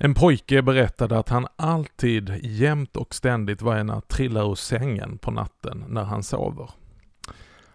En 0.00 0.14
pojke 0.14 0.62
berättade 0.62 1.18
att 1.18 1.28
han 1.28 1.46
alltid, 1.56 2.40
jämt 2.42 2.96
och 2.96 3.14
ständigt 3.14 3.62
varje 3.62 3.82
natt 3.82 4.08
trillar 4.08 4.50
ur 4.50 4.54
sängen 4.54 5.18
på 5.18 5.30
natten 5.30 5.84
när 5.88 6.04
han 6.04 6.22
sover. 6.22 6.70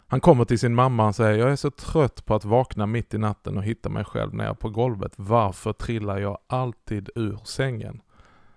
Han 0.07 0.21
kommer 0.21 0.45
till 0.45 0.59
sin 0.59 0.75
mamma 0.75 1.07
och 1.07 1.15
säger, 1.15 1.39
jag 1.39 1.51
är 1.51 1.55
så 1.55 1.71
trött 1.71 2.25
på 2.25 2.35
att 2.35 2.45
vakna 2.45 2.85
mitt 2.85 3.13
i 3.13 3.17
natten 3.17 3.57
och 3.57 3.63
hitta 3.63 3.89
mig 3.89 4.05
själv 4.05 4.33
nere 4.33 4.55
på 4.55 4.69
golvet. 4.69 5.13
Varför 5.15 5.73
trillar 5.73 6.17
jag 6.17 6.37
alltid 6.47 7.09
ur 7.15 7.39
sängen? 7.43 8.01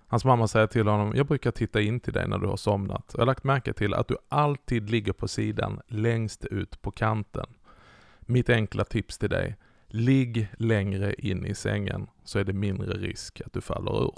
Hans 0.07 0.25
mamma 0.25 0.47
säger 0.47 0.67
till 0.67 0.87
honom, 0.87 1.13
jag 1.15 1.25
brukar 1.25 1.51
titta 1.51 1.81
in 1.81 1.99
till 1.99 2.13
dig 2.13 2.27
när 2.27 2.37
du 2.37 2.47
har 2.47 2.57
somnat. 2.57 3.11
Jag 3.13 3.21
har 3.21 3.25
lagt 3.25 3.43
märke 3.43 3.73
till 3.73 3.93
att 3.93 4.07
du 4.07 4.17
alltid 4.29 4.89
ligger 4.89 5.13
på 5.13 5.27
sidan 5.27 5.81
längst 5.87 6.45
ut 6.45 6.81
på 6.81 6.91
kanten. 6.91 7.47
Mitt 8.19 8.49
enkla 8.49 8.83
tips 8.83 9.17
till 9.17 9.29
dig, 9.29 9.55
ligg 9.89 10.47
längre 10.57 11.13
in 11.13 11.45
i 11.45 11.55
sängen 11.55 12.07
så 12.23 12.39
är 12.39 12.43
det 12.43 12.53
mindre 12.53 12.97
risk 12.97 13.41
att 13.45 13.53
du 13.53 13.61
faller 13.61 14.03
ur. 14.03 14.13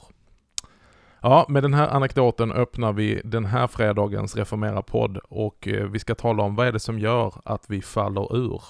Ja, 1.21 1.45
med 1.49 1.63
den 1.63 1.73
här 1.73 1.87
anekdoten 1.87 2.51
öppnar 2.51 2.93
vi 2.93 3.21
den 3.23 3.45
här 3.45 3.67
fredagens 3.67 4.35
Reformera-podd 4.35 5.17
och 5.17 5.67
eh, 5.67 5.87
vi 5.87 5.99
ska 5.99 6.15
tala 6.15 6.43
om 6.43 6.55
vad 6.55 6.67
är 6.67 6.71
det 6.71 6.79
som 6.79 6.99
gör 6.99 7.33
att 7.45 7.65
vi 7.69 7.81
faller 7.81 8.35
ur? 8.37 8.61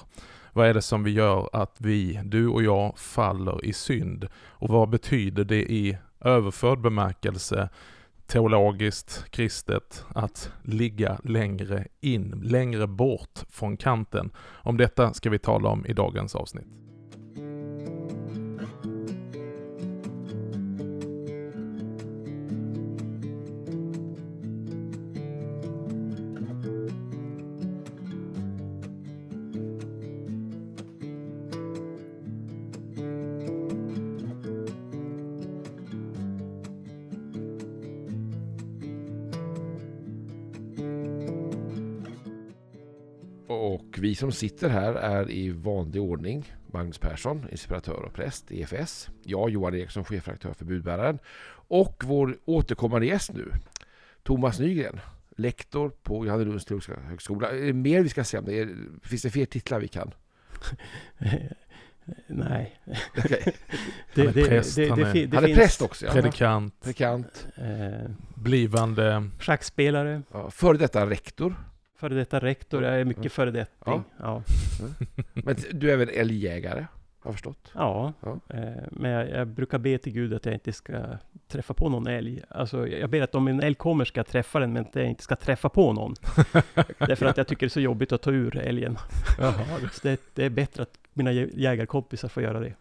Vad 0.54 0.68
är 0.68 0.74
det 0.74 0.82
som 0.82 1.04
vi 1.04 1.12
gör 1.12 1.50
att 1.54 1.76
vi, 1.78 2.20
du 2.24 2.48
och 2.48 2.64
jag, 2.64 3.00
faller 3.00 3.66
i 3.66 3.74
synd? 3.74 4.28
Och 4.48 4.70
vad 4.70 4.90
betyder 4.90 5.44
det 5.44 5.72
i 5.72 5.98
överförd 6.22 6.82
bemärkelse, 6.82 7.70
teologiskt, 8.28 9.26
kristet, 9.30 10.06
att 10.16 10.52
ligga 10.64 11.20
längre 11.24 11.88
in, 12.02 12.42
längre 12.44 12.88
bort 12.88 13.40
från 13.50 13.78
kanten? 13.78 14.32
Om 14.38 14.78
detta 14.78 15.14
ska 15.14 15.30
vi 15.30 15.40
tala 15.40 15.70
om 15.70 15.86
i 15.86 15.94
dagens 15.94 16.36
avsnitt. 16.36 16.89
Som 44.20 44.32
sitter 44.32 44.70
här 44.70 44.94
är 44.94 45.32
i 45.32 45.50
vanlig 45.50 46.02
ordning 46.02 46.54
Magnus 46.68 46.98
Persson, 46.98 47.48
inspiratör 47.52 48.06
och 48.06 48.14
präst 48.14 48.52
i 48.52 48.62
EFS. 48.62 49.10
Jag, 49.24 49.50
Johan 49.50 49.76
Eriksson, 49.76 50.06
chefredaktör 50.06 50.54
för 50.54 50.66
Budbäraren. 50.66 51.20
Och 51.52 52.04
vår 52.06 52.38
återkommande 52.46 53.08
gäst 53.08 53.34
nu, 53.34 53.52
Thomas 54.24 54.60
Nygren, 54.60 55.00
lektor 55.38 55.92
på 56.04 56.26
Johannelunds 56.26 56.66
teologiska 56.66 57.00
högskola. 57.00 57.50
Är 57.50 57.66
det 57.66 57.74
mer 57.74 58.02
vi 58.02 58.10
ska 58.10 58.24
säga 58.24 58.40
om 58.40 58.46
det? 58.46 58.60
Är, 58.60 58.76
finns 59.04 59.22
det 59.22 59.30
fler 59.30 59.46
titlar 59.46 59.80
vi 59.80 59.88
kan? 59.88 60.12
Nej. 62.28 62.80
Okay. 63.18 63.42
han 64.16 64.28
är 64.28 64.46
präst, 64.46 64.76
det, 64.76 64.90
han 64.90 65.00
är, 65.00 65.36
han 65.36 65.54
präst 65.54 65.82
också. 65.82 66.06
Ja. 66.06 66.12
predikant, 66.12 66.82
Predikant. 66.82 67.48
Eh, 67.56 68.12
blivande 68.36 69.30
schackspelare, 69.40 70.22
Ja, 70.32 70.52
före 70.52 70.78
detta 70.78 71.10
rektor. 71.10 71.56
Före 72.00 72.14
detta 72.14 72.40
rektor, 72.40 72.84
jag 72.84 73.00
är 73.00 73.06
mycket 73.06 73.32
före 73.32 73.52
detting. 73.52 74.04
Ja. 74.18 74.44
Men 75.34 75.56
du 75.72 75.92
är 75.92 75.98
väl 75.98 76.10
älgjägare? 76.10 76.86
Har 77.20 77.32
förstått. 77.32 77.72
Ja. 77.74 78.14
Eh, 78.50 78.62
men 78.92 79.12
jag, 79.12 79.30
jag 79.30 79.48
brukar 79.48 79.78
be 79.78 79.98
till 79.98 80.14
Gud 80.14 80.34
att 80.34 80.46
jag 80.46 80.54
inte 80.54 80.74
ska 80.74 80.94
träffa 81.48 81.74
på 81.74 81.90
någon 81.90 82.08
älg. 82.08 82.42
Alltså, 82.50 82.88
jag 82.88 83.10
ber 83.10 83.22
att 83.22 83.36
om 83.36 83.48
en 83.48 83.64
älg 83.64 83.76
kommer 83.76 84.06
ska 84.06 84.20
jag 84.20 84.28
träffa 84.28 84.60
den, 84.60 84.74
men 84.74 84.86
att 84.86 84.96
jag 84.96 85.06
inte 85.06 85.24
ska 85.24 85.36
träffa 85.36 85.70
på 85.70 85.94
någon. 85.94 86.14
Därför 86.98 87.26
att 87.26 87.38
jag 87.38 87.48
tycker 87.48 87.66
det 87.66 87.68
är 87.68 87.70
så 87.70 87.80
jobbigt 87.80 88.12
att 88.12 88.22
ta 88.22 88.32
ur 88.32 88.58
älgen. 88.58 88.98
Så 89.92 90.00
det, 90.08 90.22
det 90.34 90.46
är 90.46 90.50
bättre 90.50 90.84
att 90.84 91.00
mina 91.14 91.32
jä- 91.32 91.52
jägarkompisar 91.54 92.28
får 92.28 92.44
göra 92.44 92.60
det. 92.60 92.74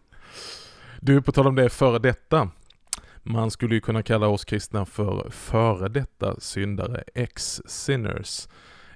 Du, 1.01 1.21
på 1.21 1.31
tal 1.31 1.47
om 1.47 1.55
det, 1.55 1.69
före 1.69 1.99
detta. 1.99 2.49
Man 3.23 3.51
skulle 3.51 3.75
ju 3.75 3.81
kunna 3.81 4.03
kalla 4.03 4.27
oss 4.27 4.45
kristna 4.45 4.85
för 4.85 5.29
före 5.29 5.89
detta 5.89 6.39
syndare, 6.39 7.03
ex-sinners. 7.15 8.47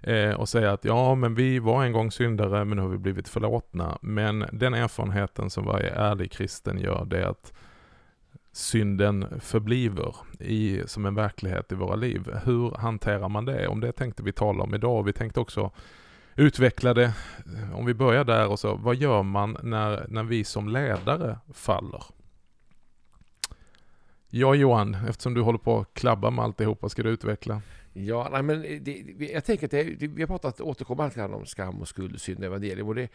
Eh, 0.03 0.33
och 0.33 0.49
säga 0.49 0.71
att 0.71 0.85
ja, 0.85 1.15
men 1.15 1.35
vi 1.35 1.59
var 1.59 1.83
en 1.83 1.91
gång 1.91 2.11
syndare, 2.11 2.65
men 2.65 2.75
nu 2.77 2.81
har 2.81 2.89
vi 2.89 2.97
blivit 2.97 3.27
förlåtna. 3.27 3.97
Men 4.01 4.45
den 4.51 4.73
erfarenheten 4.73 5.49
som 5.49 5.65
varje 5.65 5.89
ärlig 5.89 6.31
kristen 6.31 6.79
gör, 6.79 7.05
det 7.05 7.19
är 7.19 7.27
att 7.27 7.53
synden 8.51 9.39
förbliver 9.39 10.15
i, 10.39 10.81
som 10.85 11.05
en 11.05 11.15
verklighet 11.15 11.71
i 11.71 11.75
våra 11.75 11.95
liv. 11.95 12.31
Hur 12.45 12.71
hanterar 12.77 13.29
man 13.29 13.45
det? 13.45 13.67
Om 13.67 13.79
det 13.79 13.91
tänkte 13.91 14.23
vi 14.23 14.31
tala 14.31 14.63
om 14.63 14.73
idag. 14.73 15.03
Vi 15.03 15.13
tänkte 15.13 15.39
också 15.39 15.71
utveckla 16.35 16.93
det. 16.93 17.13
Om 17.73 17.85
vi 17.85 17.93
börjar 17.93 18.23
där 18.23 18.47
och 18.47 18.59
så, 18.59 18.75
vad 18.75 18.95
gör 18.95 19.23
man 19.23 19.57
när, 19.63 20.05
när 20.09 20.23
vi 20.23 20.43
som 20.43 20.67
ledare 20.67 21.37
faller? 21.53 22.03
Ja 24.29 24.55
Johan, 24.55 24.97
eftersom 25.09 25.33
du 25.33 25.41
håller 25.41 25.59
på 25.59 25.79
att 25.79 25.93
klabba 25.93 26.29
med 26.29 26.45
alltihopa, 26.45 26.89
ska 26.89 27.03
du 27.03 27.09
utveckla? 27.09 27.61
Ja, 27.93 28.29
nej, 28.31 28.43
men 28.43 28.83
det, 28.83 29.29
jag 29.33 29.45
tänker 29.45 29.67
att 29.67 29.71
det, 29.71 29.83
det, 29.83 30.07
vi 30.07 30.21
har 30.21 30.27
pratat 30.27 30.61
återkommande 30.61 31.15
grann 31.15 31.33
om 31.33 31.45
skam 31.45 31.81
och 31.81 31.87
skuld, 31.87 32.21
synd 32.21 32.39
och 32.39 32.45
evangelium. 32.45 32.87
Och 32.87 32.95
det, 32.95 33.09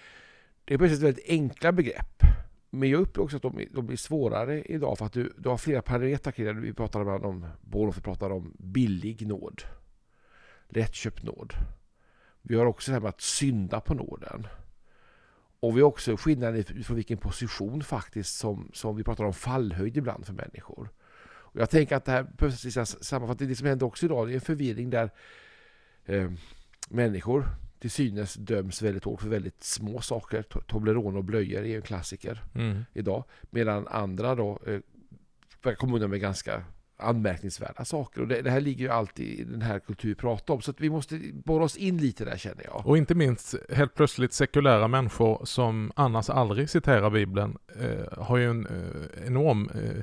det 0.65 0.75
är 0.75 0.79
precis 0.79 1.03
väldigt 1.03 1.29
enkla 1.29 1.73
begrepp. 1.73 2.23
Men 2.71 2.91
jag 2.91 3.01
upplever 3.01 3.25
också 3.25 3.37
att 3.37 3.43
de, 3.43 3.67
de 3.71 3.87
blir 3.87 3.97
svårare 3.97 4.63
idag 4.63 4.99
för 4.99 5.07
att 5.07 5.13
du, 5.13 5.33
du 5.39 5.49
har 5.49 5.57
flera 5.57 5.83
parametrar 5.83 6.33
kring 6.33 6.47
det. 6.47 6.53
Vi 6.53 6.73
pratar 6.73 7.01
ibland 7.01 7.25
om, 7.25 7.47
Bonhoeffer 7.61 8.01
pratade 8.01 8.35
om 8.35 8.55
billig 8.59 9.27
nåd. 9.27 9.63
Lättköpt 10.69 11.23
nåd. 11.23 11.53
Vi 12.43 12.55
har 12.55 12.67
också 12.67 12.91
det 12.91 12.95
här 12.95 13.01
med 13.01 13.09
att 13.09 13.21
synda 13.21 13.81
på 13.81 13.95
nåden. 13.95 14.47
Och 15.61 15.77
vi 15.77 15.81
har 15.81 15.89
också 15.89 16.17
skillnaden 16.17 16.65
från 16.65 16.97
vilken 16.97 17.19
position 17.19 17.83
faktiskt 17.83 18.37
som, 18.37 18.71
som 18.75 18.97
vi 18.97 19.05
pratar 19.05 19.25
om 19.25 19.33
fallhöjd 19.35 19.97
ibland 19.97 20.27
för 20.27 20.33
människor. 20.33 20.89
Jag 21.59 21.71
tänker 21.71 21.97
att 21.97 22.05
det 22.05 22.13
här 22.13 22.23
behövs 22.39 22.77
sammanfatta 23.03 23.45
det 23.45 23.57
som 23.57 23.67
händer 23.67 23.87
också 23.87 24.07
idag. 24.07 24.27
Det 24.29 24.33
är 24.33 24.35
en 24.35 24.41
förvirring 24.41 24.91
där 24.91 25.11
eh, 26.05 26.31
människor 26.89 27.49
till 27.81 27.91
synes 27.91 28.35
döms 28.35 28.83
väldigt 28.83 29.05
hårt 29.05 29.21
för 29.21 29.29
väldigt 29.29 29.63
små 29.65 30.01
saker. 30.01 30.43
To- 30.43 30.63
Toblerone 30.67 31.19
och 31.19 31.25
blöjor 31.25 31.61
är 31.61 31.65
ju 31.67 31.77
en 31.77 31.83
klassiker 31.83 32.43
Mm. 32.55 32.85
idag. 32.93 33.25
Medan 33.51 33.87
andra 33.89 34.35
då 34.35 34.59
eh, 34.67 35.75
komma 35.75 35.95
undan 35.95 36.11
med 36.11 36.21
ganska 36.21 36.63
anmärkningsvärda 36.97 37.85
saker. 37.85 38.21
Och 38.21 38.29
det, 38.29 38.43
det 38.43 38.51
här 38.51 38.61
ligger 38.61 38.85
ju 38.85 38.91
alltid 38.91 39.27
i 39.41 39.45
den 39.45 39.63
här 39.63 39.79
kulturen 39.79 40.11
vi 40.11 40.21
pratar 40.21 40.55
om. 40.55 40.61
Så 40.63 40.71
att 40.71 40.81
vi 40.81 40.91
måste 40.91 41.21
borra 41.45 41.65
oss 41.65 41.77
in 41.77 41.99
lite 41.99 42.25
där 42.25 42.37
känner 42.37 42.65
jag. 42.65 42.87
Och 42.87 42.99
inte 42.99 43.15
minst 43.15 43.55
helt 43.71 43.95
plötsligt 43.95 44.33
sekulära 44.33 44.89
människor 44.89 45.45
som 45.45 45.93
annars 45.97 46.31
aldrig 46.31 46.71
citerar 46.71 47.11
Bibeln 47.11 47.59
eh, 47.81 48.19
har 48.25 48.37
ju 48.37 48.51
en 48.51 48.67
eh, 48.67 49.27
enorm 49.27 49.71
eh, 49.75 50.03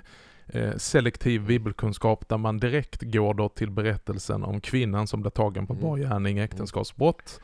selektiv 0.77 1.45
bibelkunskap 1.45 2.29
där 2.29 2.37
man 2.37 2.57
direkt 2.57 3.01
går 3.01 3.33
då 3.33 3.49
till 3.49 3.71
berättelsen 3.71 4.43
om 4.43 4.61
kvinnan 4.61 5.07
som 5.07 5.21
blev 5.21 5.31
tagen 5.31 5.67
på 5.67 5.73
Mm. 5.73 5.85
bar 5.85 5.97
gärning, 5.97 6.37
äktenskapsbrott. 6.37 7.39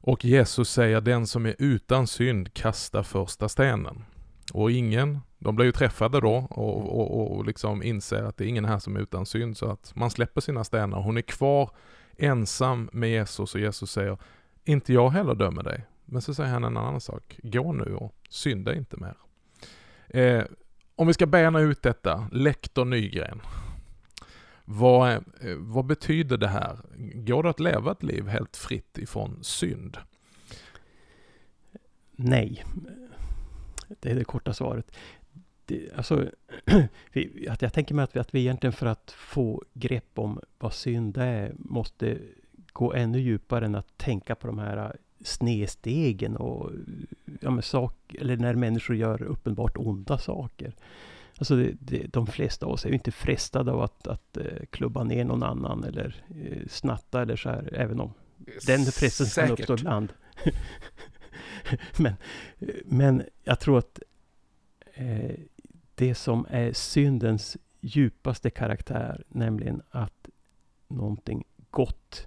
Och 0.00 0.24
Jesus 0.24 0.70
säger 0.70 1.00
den 1.00 1.26
som 1.26 1.46
är 1.46 1.54
utan 1.58 2.06
synd 2.06 2.54
kasta 2.54 3.02
första 3.02 3.48
stenen. 3.48 4.04
Och 4.52 4.70
ingen, 4.70 5.20
de 5.38 5.56
blir 5.56 5.66
ju 5.66 5.72
träffade 5.72 6.20
då 6.20 6.46
och, 6.50 7.00
och, 7.00 7.36
och 7.36 7.44
liksom 7.44 7.82
inser 7.82 8.22
att 8.22 8.36
det 8.36 8.44
är 8.44 8.48
ingen 8.48 8.64
här 8.64 8.78
som 8.78 8.96
är 8.96 9.00
utan 9.00 9.26
synd 9.26 9.56
så 9.56 9.70
att 9.70 9.92
man 9.96 10.10
släpper 10.10 10.40
sina 10.40 10.64
stenar. 10.64 11.00
Hon 11.00 11.16
är 11.16 11.22
kvar 11.22 11.70
ensam 12.18 12.90
med 12.92 13.10
Jesus 13.10 13.54
och 13.54 13.60
Jesus 13.60 13.90
säger 13.90 14.18
inte 14.64 14.92
jag 14.92 15.10
heller 15.10 15.34
dömer 15.34 15.62
dig. 15.62 15.84
Men 16.04 16.22
så 16.22 16.34
säger 16.34 16.50
han 16.50 16.64
en 16.64 16.76
annan 16.76 17.00
sak. 17.00 17.38
Gå 17.42 17.72
nu 17.72 17.94
och 17.94 18.14
synda 18.28 18.74
inte 18.74 18.96
mer. 18.96 19.16
Eh, 20.08 20.44
om 20.96 21.06
vi 21.06 21.14
ska 21.14 21.26
bena 21.26 21.60
ut 21.60 21.82
detta, 21.82 22.28
lektor 22.32 22.84
Nygren. 22.84 23.40
Vad, 24.64 25.12
eh, 25.12 25.20
vad 25.56 25.84
betyder 25.84 26.36
det 26.36 26.48
här? 26.48 26.78
Går 27.14 27.42
det 27.42 27.50
att 27.50 27.60
leva 27.60 27.92
ett 27.92 28.02
liv 28.02 28.28
helt 28.28 28.56
fritt 28.56 28.98
ifrån 28.98 29.38
synd? 29.42 29.96
Nej. 32.10 32.64
Det 33.88 34.10
är 34.10 34.14
det 34.14 34.24
korta 34.24 34.54
svaret. 34.54 34.96
Det, 35.66 35.90
alltså, 35.96 36.30
vi, 37.12 37.48
att 37.50 37.62
jag 37.62 37.72
tänker 37.72 37.94
mig 37.94 38.02
att 38.02 38.16
vi, 38.16 38.20
att 38.20 38.34
vi 38.34 38.40
egentligen 38.40 38.72
för 38.72 38.86
att 38.86 39.10
få 39.10 39.64
grepp 39.72 40.18
om 40.18 40.40
vad 40.58 40.72
synd 40.72 41.16
är 41.16 41.52
måste 41.58 42.18
gå 42.72 42.92
ännu 42.92 43.20
djupare 43.20 43.64
än 43.64 43.74
att 43.74 43.98
tänka 43.98 44.34
på 44.34 44.46
de 44.46 44.58
här 44.58 44.96
snedstegen 45.24 46.36
och 46.36 46.70
ja, 47.40 47.62
sak, 47.62 48.14
eller 48.20 48.36
när 48.36 48.54
människor 48.54 48.96
gör 48.96 49.22
uppenbart 49.22 49.76
onda 49.76 50.18
saker. 50.18 50.74
Alltså 51.38 51.56
det, 51.56 51.72
det, 51.80 52.06
de 52.12 52.26
flesta 52.26 52.66
av 52.66 52.72
oss 52.72 52.84
är 52.84 52.88
ju 52.88 52.94
inte 52.94 53.10
frestade 53.10 53.72
av 53.72 53.82
att, 53.82 54.06
att 54.06 54.36
eh, 54.36 54.66
klubba 54.70 55.04
ner 55.04 55.24
någon 55.24 55.42
annan 55.42 55.84
eller 55.84 56.24
eh, 56.44 56.68
snatta 56.68 57.22
eller 57.22 57.36
så 57.36 57.48
här, 57.48 57.74
även 57.74 58.00
om 58.00 58.12
den 58.66 58.84
frestelsen 58.84 59.46
kan 59.46 59.52
uppstå 59.52 59.74
ibland. 59.74 60.12
men, 61.98 62.14
men 62.84 63.22
jag 63.44 63.60
tror 63.60 63.78
att 63.78 63.98
eh, 64.94 65.34
det 65.94 66.14
som 66.14 66.46
är 66.50 66.72
syndens 66.72 67.56
djupaste 67.80 68.50
karaktär, 68.50 69.24
nämligen 69.28 69.82
att 69.90 70.28
någonting 70.88 71.44
gott 71.70 72.26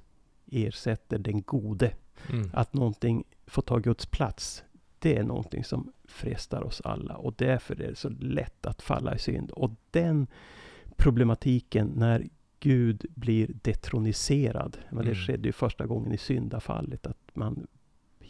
ersätter 0.52 1.18
den 1.18 1.42
gode. 1.42 1.92
Mm. 2.30 2.50
Att 2.54 2.74
någonting 2.74 3.24
får 3.48 3.62
ta 3.62 3.78
Guds 3.78 4.06
plats. 4.06 4.64
Det 5.00 5.18
är 5.18 5.24
någonting 5.24 5.64
som 5.64 5.92
frestar 6.06 6.62
oss 6.64 6.82
alla 6.82 7.16
och 7.18 7.34
därför 7.38 7.82
är 7.82 7.88
det 7.90 7.96
så 7.96 8.10
lätt 8.10 8.66
att 8.66 8.82
falla 8.82 9.16
i 9.16 9.20
synd. 9.20 9.52
Och 9.52 9.72
den 9.92 10.28
problematiken 10.98 11.88
när 11.96 12.28
Gud 12.60 13.06
blir 13.16 13.50
detroniserad. 13.62 14.78
Men 14.90 15.06
det 15.06 15.12
Mm. 15.12 15.16
skedde 15.16 15.48
ju 15.50 15.52
första 15.54 15.86
gången 15.86 16.12
i 16.12 16.18
syndafallet. 16.18 17.08
Att 17.08 17.18
man 17.36 17.68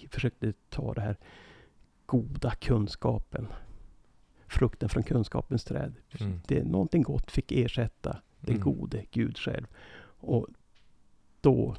försökte 0.09 0.53
ta 0.69 0.93
det 0.93 1.01
här 1.01 1.17
goda 2.05 2.51
kunskapen. 2.51 3.47
Frukten 4.47 4.89
från 4.89 5.03
kunskapens 5.03 5.63
träd. 5.63 5.93
Mm. 6.19 6.39
Det, 6.47 6.63
någonting 6.63 7.03
gott 7.03 7.31
fick 7.31 7.51
ersätta 7.51 8.21
den 8.39 8.55
Mm. 8.55 8.63
gode 8.63 9.05
Gud 9.11 9.37
själv. 9.37 9.67
Och 10.19 10.47
då 11.41 11.75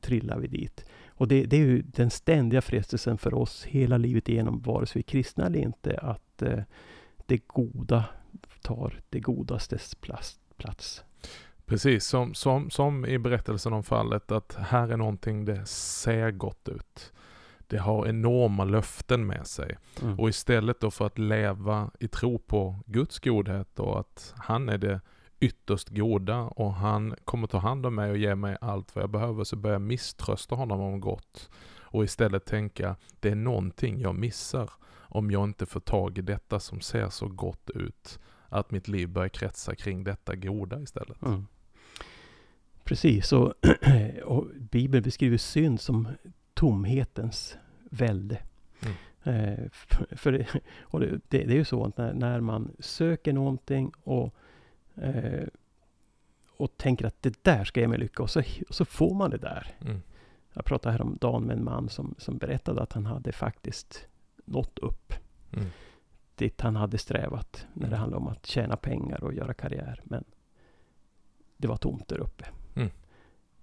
trillar 0.00 0.38
vi 0.38 0.46
dit. 0.48 0.84
Och 1.20 1.28
det, 1.28 1.44
det 1.44 1.56
är 1.56 1.60
ju 1.60 1.82
den 1.82 2.10
ständiga 2.10 2.60
frestelsen 2.60 3.18
för 3.18 3.34
oss 3.34 3.64
hela 3.64 3.96
livet 3.96 4.28
igenom, 4.28 4.60
vare 4.60 4.86
sig 4.86 4.94
vi 4.94 5.00
är 5.00 5.10
kristna 5.10 5.46
eller 5.46 5.58
inte, 5.58 5.98
att 5.98 6.42
eh, 6.42 6.58
det 7.26 7.46
goda 7.46 8.04
tar 8.62 9.00
det 9.10 9.20
godastes 9.20 9.94
plats. 10.56 11.04
Precis, 11.66 12.04
som, 12.04 12.34
som, 12.34 12.70
som 12.70 13.06
i 13.06 13.18
berättelsen 13.18 13.72
om 13.72 13.82
fallet 13.82 14.32
att 14.32 14.54
här 14.54 14.88
är 14.88 14.96
någonting 14.96 15.44
det 15.44 15.66
ser 15.66 16.30
gott 16.30 16.68
ut. 16.68 17.12
Det 17.66 17.78
har 17.78 18.06
enorma 18.06 18.64
löften 18.64 19.26
med 19.26 19.46
sig. 19.46 19.76
Mm. 20.02 20.20
Och 20.20 20.28
istället 20.28 20.80
då 20.80 20.90
för 20.90 21.06
att 21.06 21.18
leva 21.18 21.90
i 21.98 22.08
tro 22.08 22.38
på 22.38 22.76
Guds 22.86 23.18
godhet 23.18 23.80
och 23.80 24.00
att 24.00 24.34
han 24.36 24.68
är 24.68 24.78
det 24.78 25.00
ytterst 25.40 25.88
goda 25.88 26.40
och 26.40 26.74
han 26.74 27.14
kommer 27.24 27.46
ta 27.46 27.58
hand 27.58 27.86
om 27.86 27.94
mig 27.94 28.10
och 28.10 28.18
ge 28.18 28.34
mig 28.34 28.56
allt 28.60 28.94
vad 28.94 29.02
jag 29.02 29.10
behöver 29.10 29.44
så 29.44 29.56
börjar 29.56 29.74
jag 29.74 29.82
misströsta 29.82 30.54
honom 30.54 30.80
om 30.80 31.00
gott. 31.00 31.50
Och 31.82 32.04
istället 32.04 32.44
tänka, 32.44 32.96
det 33.20 33.30
är 33.30 33.34
någonting 33.34 34.00
jag 34.00 34.14
missar 34.14 34.70
om 34.92 35.30
jag 35.30 35.44
inte 35.44 35.66
får 35.66 35.80
tag 35.80 36.18
i 36.18 36.22
detta 36.22 36.60
som 36.60 36.80
ser 36.80 37.08
så 37.08 37.28
gott 37.28 37.70
ut. 37.70 38.18
Att 38.48 38.70
mitt 38.70 38.88
liv 38.88 39.08
börjar 39.08 39.28
kretsa 39.28 39.74
kring 39.74 40.04
detta 40.04 40.36
goda 40.36 40.80
istället. 40.80 41.22
Mm. 41.22 41.46
Precis, 42.84 43.32
och, 43.32 43.54
och 44.24 44.46
Bibeln 44.56 45.02
beskriver 45.02 45.36
synd 45.36 45.80
som 45.80 46.08
tomhetens 46.54 47.56
välde. 47.90 48.38
Mm. 48.80 48.94
Eh, 49.22 49.70
för, 49.72 50.16
för 50.16 50.32
det, 51.00 51.08
det, 51.08 51.18
det 51.28 51.52
är 51.52 51.56
ju 51.56 51.64
så 51.64 51.84
att 51.84 51.96
när, 51.96 52.12
när 52.12 52.40
man 52.40 52.70
söker 52.78 53.32
någonting 53.32 53.92
och, 54.04 54.34
eh, 55.00 55.46
och 56.56 56.76
tänker 56.76 57.06
att 57.06 57.22
det 57.22 57.44
där 57.44 57.64
ska 57.64 57.80
ge 57.80 57.88
mig 57.88 57.98
lycka 57.98 58.22
och 58.22 58.30
så, 58.30 58.42
och 58.68 58.74
så 58.74 58.84
får 58.84 59.14
man 59.14 59.30
det 59.30 59.38
där. 59.38 59.74
Mm. 59.80 60.02
Jag 60.52 60.64
pratade 60.64 60.92
häromdagen 60.92 61.42
med 61.42 61.56
en 61.56 61.64
man 61.64 61.88
som, 61.88 62.14
som 62.18 62.38
berättade 62.38 62.82
att 62.82 62.92
han 62.92 63.06
hade 63.06 63.32
faktiskt 63.32 64.06
nått 64.44 64.78
upp 64.78 65.12
Mm. 65.52 65.66
dit 66.34 66.60
han 66.60 66.76
hade 66.76 66.98
strävat 66.98 67.66
när 67.72 67.82
det 67.82 67.86
Mm. 67.86 67.98
handlade 68.00 68.22
om 68.24 68.28
att 68.28 68.46
tjäna 68.46 68.76
pengar 68.76 69.24
och 69.24 69.34
göra 69.34 69.54
karriär. 69.54 70.00
Men 70.04 70.24
det 71.56 71.68
var 71.68 71.76
tomt 71.76 72.08
där 72.08 72.18
uppe. 72.18 72.44
Mm. 72.76 72.88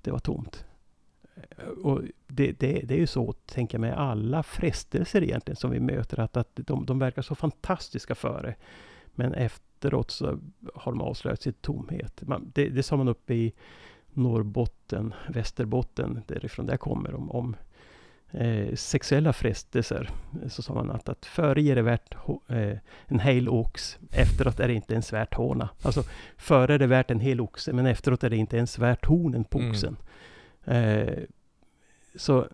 Det 0.02 0.12
var 0.12 0.20
tomt. 0.20 0.66
Eh, 1.36 1.68
Och 1.68 2.02
det, 2.28 2.52
det, 2.60 2.82
det 2.88 2.94
är 2.94 3.00
ju 3.00 3.08
så, 3.08 3.34
tänker 3.34 3.76
jag, 3.78 3.82
med 3.82 3.98
alla 4.00 4.44
frestelser 4.44 5.24
egentligen 5.24 5.56
som 5.56 5.72
vi 5.72 5.80
möter. 5.80 6.20
Att, 6.20 6.38
att 6.38 6.50
de, 6.56 6.86
de 6.86 7.00
verkar 7.00 7.22
så 7.22 7.36
fantastiska 7.36 8.16
före. 8.16 8.56
Men 9.06 9.34
efteråt 9.78 10.12
så 10.12 10.40
har 10.74 10.92
de 10.92 11.02
avslöjat 11.02 11.42
sin 11.42 11.54
tomhet. 11.54 12.22
Man, 12.28 12.52
det, 12.56 12.70
det 12.70 12.84
sa 12.84 12.98
man 12.98 13.08
uppe 13.08 13.34
i 13.34 13.54
Norrbotten, 14.14 15.14
Västerbotten, 15.30 16.22
därifrån 16.28 16.66
där 16.66 16.78
kommer, 16.78 17.16
om, 17.16 17.32
om 17.32 17.56
eh, 18.32 18.76
sexuella 18.76 19.34
frestelser. 19.34 20.10
Så 20.48 20.62
sa 20.62 20.74
man 20.74 20.92
att, 20.92 21.10
att 21.10 21.26
före 21.26 21.62
ger 21.62 21.76
det 21.76 21.82
värt 21.82 22.16
eh, 22.50 22.78
en 23.06 23.20
hel 23.20 23.50
ox, 23.50 24.00
efteråt 24.12 24.60
är 24.60 24.68
det 24.68 24.74
inte 24.74 24.94
ens 24.94 25.14
värt 25.14 25.34
hårna. 25.34 25.70
Alltså 25.82 26.04
före 26.38 26.74
är 26.74 26.80
det 26.80 26.88
värt 26.88 27.12
en 27.12 27.20
hel 27.20 27.42
oxe, 27.42 27.74
men 27.74 27.86
efteråt 27.86 28.24
är 28.24 28.30
det 28.30 28.38
inte 28.38 28.58
ens 28.58 28.80
värt 28.80 29.06
hornen 29.06 29.44
på 29.44 29.60
Mm. 29.60 29.72
oxen. 29.72 29.98
Eh, 30.66 31.24
så, 32.16 32.48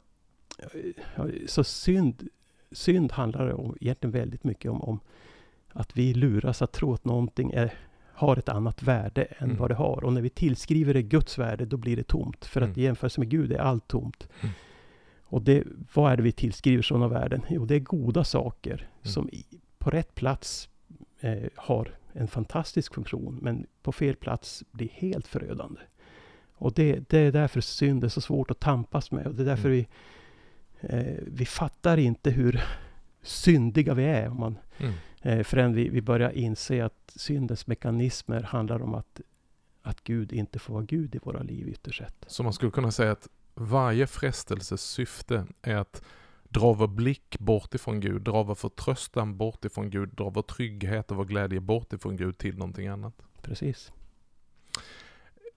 eh, 0.60 1.32
så 1.48 1.64
synd, 1.64 2.28
synd 2.72 3.12
handlar 3.12 3.54
om, 3.54 3.78
egentligen 3.82 4.12
väldigt 4.12 4.44
mycket 4.44 4.72
om, 4.72 4.82
om 4.82 5.00
att 5.74 5.98
vi 5.98 6.14
luras 6.14 6.62
att 6.62 6.72
tro 6.72 6.94
att 6.94 7.06
någonting 7.06 7.52
är, 7.52 7.74
har 8.14 8.38
ett 8.38 8.50
annat 8.50 8.84
värde 8.84 9.24
än 9.24 9.46
Mm. 9.46 9.58
vad 9.58 9.70
det 9.72 9.76
har. 9.76 10.04
Och 10.04 10.14
när 10.14 10.22
vi 10.22 10.30
tillskriver 10.30 10.94
det 10.94 11.02
Guds 11.04 11.38
värde, 11.38 11.66
då 11.66 11.78
blir 11.78 11.96
det 11.96 12.04
tomt. 12.08 12.46
För 12.46 12.62
att 12.62 12.68
Mm. 12.68 12.80
i 12.80 12.84
jämförelse 12.84 13.20
med 13.20 13.30
Gud 13.30 13.52
är 13.52 13.58
allt 13.60 13.88
tomt. 13.88 14.28
Mm. 14.42 14.54
Och 15.24 15.42
det, 15.42 15.64
vad 15.94 16.12
är 16.12 16.18
det 16.18 16.24
vi 16.24 16.32
tillskriver 16.32 16.84
sådana 16.84 17.08
värden? 17.08 17.42
Jo, 17.50 17.66
det 17.66 17.76
är 17.76 17.80
goda 17.80 18.24
saker 18.24 18.88
som 19.02 19.30
i, 19.30 19.46
på 19.78 19.90
rätt 19.90 20.16
plats 20.16 20.70
eh, 21.20 21.44
har 21.56 21.96
en 22.14 22.28
fantastisk 22.28 22.94
funktion, 22.94 23.40
men 23.42 23.66
på 23.82 23.92
fel 23.92 24.16
plats 24.16 24.64
blir 24.72 24.90
helt 24.90 25.28
förödande. 25.28 25.80
Och 26.56 26.74
det, 26.74 27.10
det 27.10 27.18
är 27.20 27.32
därför 27.32 27.62
synd 27.62 28.04
är 28.04 28.08
så 28.08 28.22
svårt 28.22 28.52
att 28.52 28.60
tampas 28.60 29.12
med. 29.12 29.28
Och 29.28 29.36
det 29.36 29.44
är 29.44 29.46
därför 29.46 29.70
Mm. 29.70 29.86
vi, 30.82 30.88
eh, 30.98 31.24
vi 31.28 31.46
fattar 31.46 31.98
inte 31.98 32.30
hur 32.32 32.64
syndiga 33.22 33.94
vi 33.94 34.04
är. 34.06 34.30
Om 34.30 34.40
man, 34.40 34.58
Mm. 34.78 34.94
Förrän 35.24 35.74
vi, 35.74 35.90
vi 35.90 36.02
börjar 36.02 36.32
inse 36.32 36.86
att 36.86 37.14
syndens 37.16 37.68
mekanismer 37.68 38.42
handlar 38.42 38.82
om 38.82 38.94
att, 38.94 39.22
att 39.82 40.04
Gud 40.04 40.34
inte 40.34 40.60
får 40.60 40.74
vara 40.74 40.84
Gud 40.84 41.16
i 41.16 41.20
våra 41.24 41.42
liv 41.42 41.70
ytterst 41.70 42.00
sett. 42.00 42.26
Så 42.28 42.44
man 42.44 42.54
skulle 42.54 42.72
kunna 42.72 42.92
säga 42.92 43.12
att 43.12 43.28
varje 43.56 44.08
frestelses 44.08 44.82
syfte 44.82 45.46
är 45.62 45.76
att 45.76 46.04
dra 46.44 46.74
vår 46.74 46.88
blick 46.88 47.40
bort 47.40 47.76
ifrån 47.76 48.00
Gud, 48.00 48.22
dra 48.22 48.44
vår 48.44 48.56
förtröstan 48.56 49.38
bort 49.38 49.66
ifrån 49.66 49.90
Gud, 49.90 50.10
dra 50.10 50.30
vår 50.30 50.42
trygghet 50.42 51.12
och 51.12 51.18
vår 51.18 51.26
glädje 51.26 51.60
bort 51.60 51.94
ifrån 51.94 52.18
Gud 52.18 52.38
till 52.38 52.58
någonting 52.58 52.88
annat. 52.88 53.14
Precis. 53.42 53.92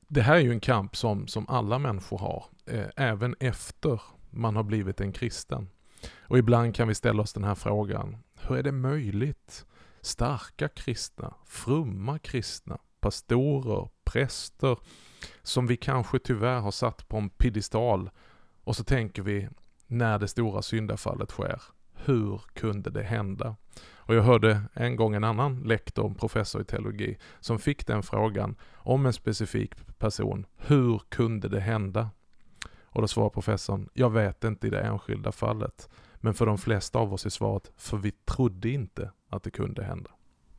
Det 0.09 0.23
här 0.23 0.37
är 0.37 0.41
ju 0.41 0.53
en 0.53 0.61
kamp 0.61 0.97
som, 0.97 1.27
som 1.27 1.49
alla 1.49 1.79
människor 1.79 2.19
har, 2.19 2.45
eh, 2.67 2.87
även 2.97 3.35
efter 3.41 4.01
man 4.31 4.57
har 4.57 4.63
blivit 4.63 5.01
en 5.01 5.13
kristen. 5.13 5.69
Och 6.21 6.39
ibland 6.39 6.75
kan 6.75 6.89
vi 6.89 6.95
ställa 6.95 7.23
oss 7.23 7.33
den 7.33 7.45
här 7.45 7.55
frågan, 7.55 8.17
hur 8.35 8.57
är 8.57 8.63
det 8.63 8.73
möjligt? 8.73 9.67
Starka 10.01 10.69
kristna, 10.69 11.35
frumma 11.45 12.19
kristna, 12.19 12.79
pastorer, 13.01 13.89
präster, 14.05 14.79
som 15.43 15.67
vi 15.67 15.77
kanske 15.77 16.19
tyvärr 16.19 16.61
har 16.61 16.71
satt 16.71 17.09
på 17.09 17.17
en 17.17 17.31
piedestal 17.31 18.11
och 18.65 18.77
så 18.77 18.85
tänker 18.85 19.23
vi, 19.23 19.49
när 19.87 20.19
det 20.19 20.29
stora 20.29 20.63
syndafallet 20.63 21.31
sker, 21.31 21.63
hur 21.95 22.41
kunde 22.53 22.91
det 22.91 23.03
hända? 23.03 23.57
Och 23.95 24.15
jag 24.15 24.23
hörde 24.23 24.63
en 24.75 24.97
gång 24.97 25.15
en 25.15 25.25
annan 25.25 25.61
lektor, 25.61 26.15
professor 26.15 26.63
i 26.63 26.65
teologi, 26.65 27.19
som 27.41 27.59
fick 27.59 27.87
den 27.87 28.03
frågan 28.03 28.57
om 28.75 29.07
en 29.07 29.13
specifik 29.13 29.99
person. 29.99 30.47
Hur 30.57 31.03
kunde 31.09 31.49
det 31.49 31.61
hända? 31.61 32.11
Och 32.97 33.03
då 33.03 33.09
svarar 33.09 33.31
professorn, 33.31 33.89
jag 33.93 34.11
vet 34.11 34.45
inte 34.45 34.67
i 34.67 34.71
det 34.71 34.81
enskilda 34.81 35.33
fallet. 35.33 35.89
Men 36.15 36.35
för 36.35 36.47
de 36.47 36.59
flesta 36.59 36.99
av 36.99 37.13
oss 37.13 37.27
är 37.27 37.31
svaret, 37.31 37.73
för 37.77 37.97
vi 37.97 38.11
trodde 38.11 38.71
inte 38.71 39.11
att 39.29 39.43
det 39.43 39.51
kunde 39.51 39.85
hända. 39.85 40.11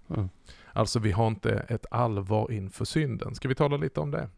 Mm. 0.09 0.29
Alltså 0.73 0.99
vi 0.99 1.11
har 1.11 1.27
inte 1.27 1.51
ett 1.51 1.85
allvar 1.91 2.51
inför 2.51 2.85
synden. 2.85 3.35
Ska 3.35 3.47
vi 3.47 3.55
tala 3.55 3.77
lite 3.77 3.99
om 3.99 4.11
det? 4.11 4.29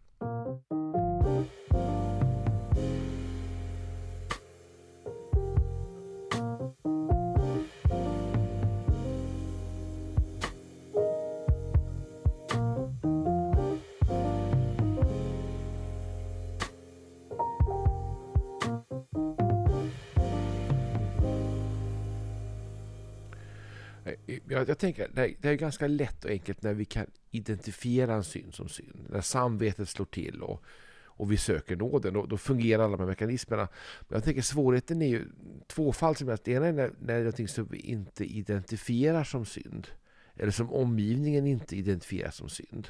Jag, 24.50 24.70
jag 24.70 24.78
tänker, 24.78 25.10
det 25.14 25.22
är, 25.22 25.36
det 25.42 25.50
är 25.50 25.54
ganska 25.54 25.88
lätt 25.88 26.26
och 26.26 26.32
enkelt 26.32 26.62
när 26.62 26.74
vi 26.74 26.86
kan 26.86 27.06
identifiera 27.32 28.14
en 28.14 28.24
synd 28.24 28.54
som 28.54 28.70
synd. 28.70 29.06
När 29.10 29.22
samvetet 29.22 29.90
slår 29.90 30.06
till 30.06 30.42
och, 30.42 30.64
och 31.04 31.32
vi 31.32 31.38
söker 31.38 31.76
nåden, 31.76 32.14
då, 32.14 32.26
då 32.26 32.38
fungerar 32.38 32.84
alla 32.84 32.98
de 32.98 33.00
här 33.00 33.08
mekanismerna. 33.08 33.68
Men 34.02 34.16
jag 34.16 34.24
tänker 34.24 34.42
svårigheten 34.42 35.02
är 35.02 35.08
ju 35.08 35.26
tvåfaldig. 35.68 36.28
Det 36.28 36.48
ena 36.48 36.68
är 36.68 36.74
när, 36.74 36.92
när 37.00 37.08
det 37.08 37.14
är 37.14 37.20
någonting 37.20 37.48
som 37.48 37.68
vi 37.72 37.80
inte 37.80 38.26
identifierar 38.26 39.24
som 39.24 39.46
synd. 39.46 39.88
Eller 40.36 40.52
som 40.52 40.74
omgivningen 40.74 41.48
inte 41.48 41.76
identifierar 41.76 42.32
som 42.32 42.50
synd. 42.50 42.88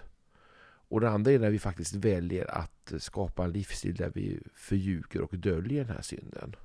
Och 0.89 1.01
det 1.01 1.09
andra 1.09 1.31
är 1.31 1.39
när 1.39 1.49
vi 1.49 1.59
faktiskt 1.59 1.95
väljer 1.95 2.51
att 2.51 2.93
skapa 2.97 3.43
en 3.43 3.51
livsstil 3.51 3.95
där 3.95 4.11
vi 4.15 4.39
förljuger 4.55 5.21
och 5.21 5.37
döljer 5.37 5.83
den 5.83 5.95
här 5.95 6.01
synden. 6.01 6.55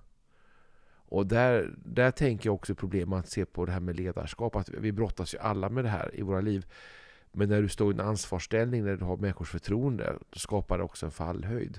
Och 1.08 1.26
där, 1.26 1.74
där 1.84 2.10
tänker 2.10 2.48
jag 2.48 2.54
också 2.54 2.74
problem 2.74 3.12
att 3.12 3.28
se 3.28 3.44
på 3.44 3.66
det 3.66 3.72
här 3.72 3.80
med 3.80 3.96
ledarskap. 3.96 4.56
Att 4.56 4.68
vi 4.68 4.92
brottas 4.92 5.34
ju 5.34 5.38
alla 5.38 5.68
med 5.68 5.84
det 5.84 5.90
här 5.90 6.10
i 6.14 6.22
våra 6.22 6.40
liv. 6.40 6.66
Men 7.32 7.48
när 7.48 7.62
du 7.62 7.68
står 7.68 7.92
i 7.92 7.94
en 7.94 8.00
ansvarsställning, 8.00 8.84
när 8.84 8.96
du 8.96 9.04
har 9.04 9.16
människors 9.16 9.50
förtroende, 9.50 10.18
då 10.30 10.38
skapar 10.38 10.78
det 10.78 10.84
också 10.84 11.06
en 11.06 11.12
fallhöjd. 11.12 11.78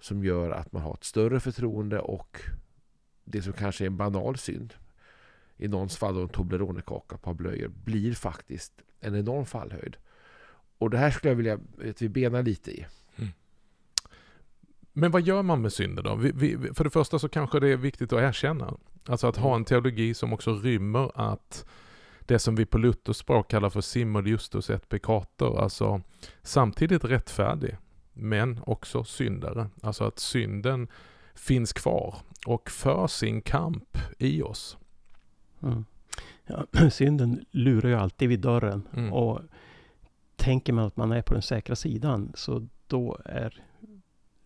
Som 0.00 0.24
gör 0.24 0.50
att 0.50 0.72
man 0.72 0.82
har 0.82 0.94
ett 0.94 1.04
större 1.04 1.40
förtroende 1.40 1.98
och 1.98 2.40
det 3.24 3.42
som 3.42 3.52
kanske 3.52 3.84
är 3.84 3.86
en 3.86 3.96
banal 3.96 4.38
synd, 4.38 4.74
i 5.56 5.68
någons 5.68 5.96
fall 5.96 6.14
då 6.14 6.20
en 6.20 6.28
Toblerone-kaka, 6.28 7.14
ett 7.14 7.22
par 7.22 7.34
blöjor, 7.34 7.68
blir 7.68 8.14
faktiskt 8.14 8.72
en 9.00 9.16
enorm 9.16 9.46
fallhöjd. 9.46 9.96
Och 10.78 10.90
det 10.90 10.98
här 10.98 11.10
skulle 11.10 11.30
jag 11.30 11.36
vilja 11.36 11.58
att 11.90 12.02
vi 12.02 12.08
benar 12.08 12.42
lite 12.42 12.70
i. 12.70 12.86
Men 14.96 15.10
vad 15.10 15.22
gör 15.22 15.42
man 15.42 15.62
med 15.62 15.72
synden 15.72 16.04
då? 16.04 16.14
Vi, 16.14 16.32
vi, 16.34 16.74
för 16.74 16.84
det 16.84 16.90
första 16.90 17.18
så 17.18 17.28
kanske 17.28 17.60
det 17.60 17.68
är 17.68 17.76
viktigt 17.76 18.12
att 18.12 18.20
erkänna. 18.20 18.74
Alltså 19.06 19.26
att 19.26 19.36
ha 19.36 19.56
en 19.56 19.64
teologi 19.64 20.14
som 20.14 20.32
också 20.32 20.54
rymmer 20.54 21.10
att 21.14 21.66
det 22.20 22.38
som 22.38 22.54
vi 22.54 22.66
på 22.66 22.78
Luthers 22.78 23.16
språk 23.16 23.50
kallar 23.50 23.70
för 23.70 23.80
simul 23.80 24.26
justus 24.26 24.70
et 24.70 24.88
peccator, 24.88 25.60
alltså 25.60 26.00
samtidigt 26.42 27.04
rättfärdig, 27.04 27.76
men 28.12 28.60
också 28.66 29.04
syndare. 29.04 29.66
Alltså 29.82 30.04
att 30.04 30.18
synden 30.18 30.88
finns 31.34 31.72
kvar 31.72 32.16
och 32.46 32.70
för 32.70 33.06
sin 33.06 33.40
kamp 33.40 33.98
i 34.18 34.42
oss. 34.42 34.78
Mm. 35.62 35.84
Ja, 36.46 36.66
synden 36.90 37.44
lurar 37.50 37.88
ju 37.88 37.96
alltid 37.96 38.28
vid 38.28 38.40
dörren. 38.40 38.88
Mm. 38.96 39.12
Och 39.12 39.40
tänker 40.36 40.72
man 40.72 40.84
att 40.84 40.96
man 40.96 41.12
är 41.12 41.22
på 41.22 41.32
den 41.32 41.42
säkra 41.42 41.76
sidan, 41.76 42.32
så 42.34 42.68
då 42.86 43.18
är 43.24 43.62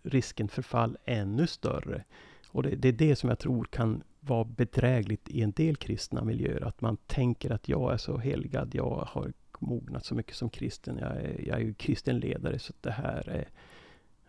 risken 0.09 0.49
för 0.49 0.63
fall 0.63 0.97
ännu 1.05 1.47
större. 1.47 2.05
Och 2.51 2.63
det, 2.63 2.77
det 2.77 2.89
är 2.89 2.93
det 2.93 3.17
som 3.17 3.29
jag 3.29 3.39
tror 3.39 3.65
kan 3.65 4.03
vara 4.21 4.45
bedrägligt 4.45 5.29
i 5.29 5.43
en 5.43 5.53
del 5.53 5.77
kristna 5.77 6.25
miljöer. 6.25 6.65
Att 6.65 6.81
man 6.81 6.97
tänker 6.97 7.51
att 7.51 7.69
jag 7.69 7.93
är 7.93 7.97
så 7.97 8.19
helgad, 8.19 8.75
jag 8.75 9.09
har 9.11 9.33
mognat 9.59 10.05
så 10.05 10.15
mycket 10.15 10.37
som 10.37 10.51
kristen. 10.51 10.99
Jag 10.99 11.17
är, 11.17 11.45
jag 11.47 11.61
är 11.63 11.73
kristen 11.73 12.19
ledare 12.19 12.59
så 12.59 12.73
det 12.81 12.91
här 12.91 13.29
är 13.29 13.49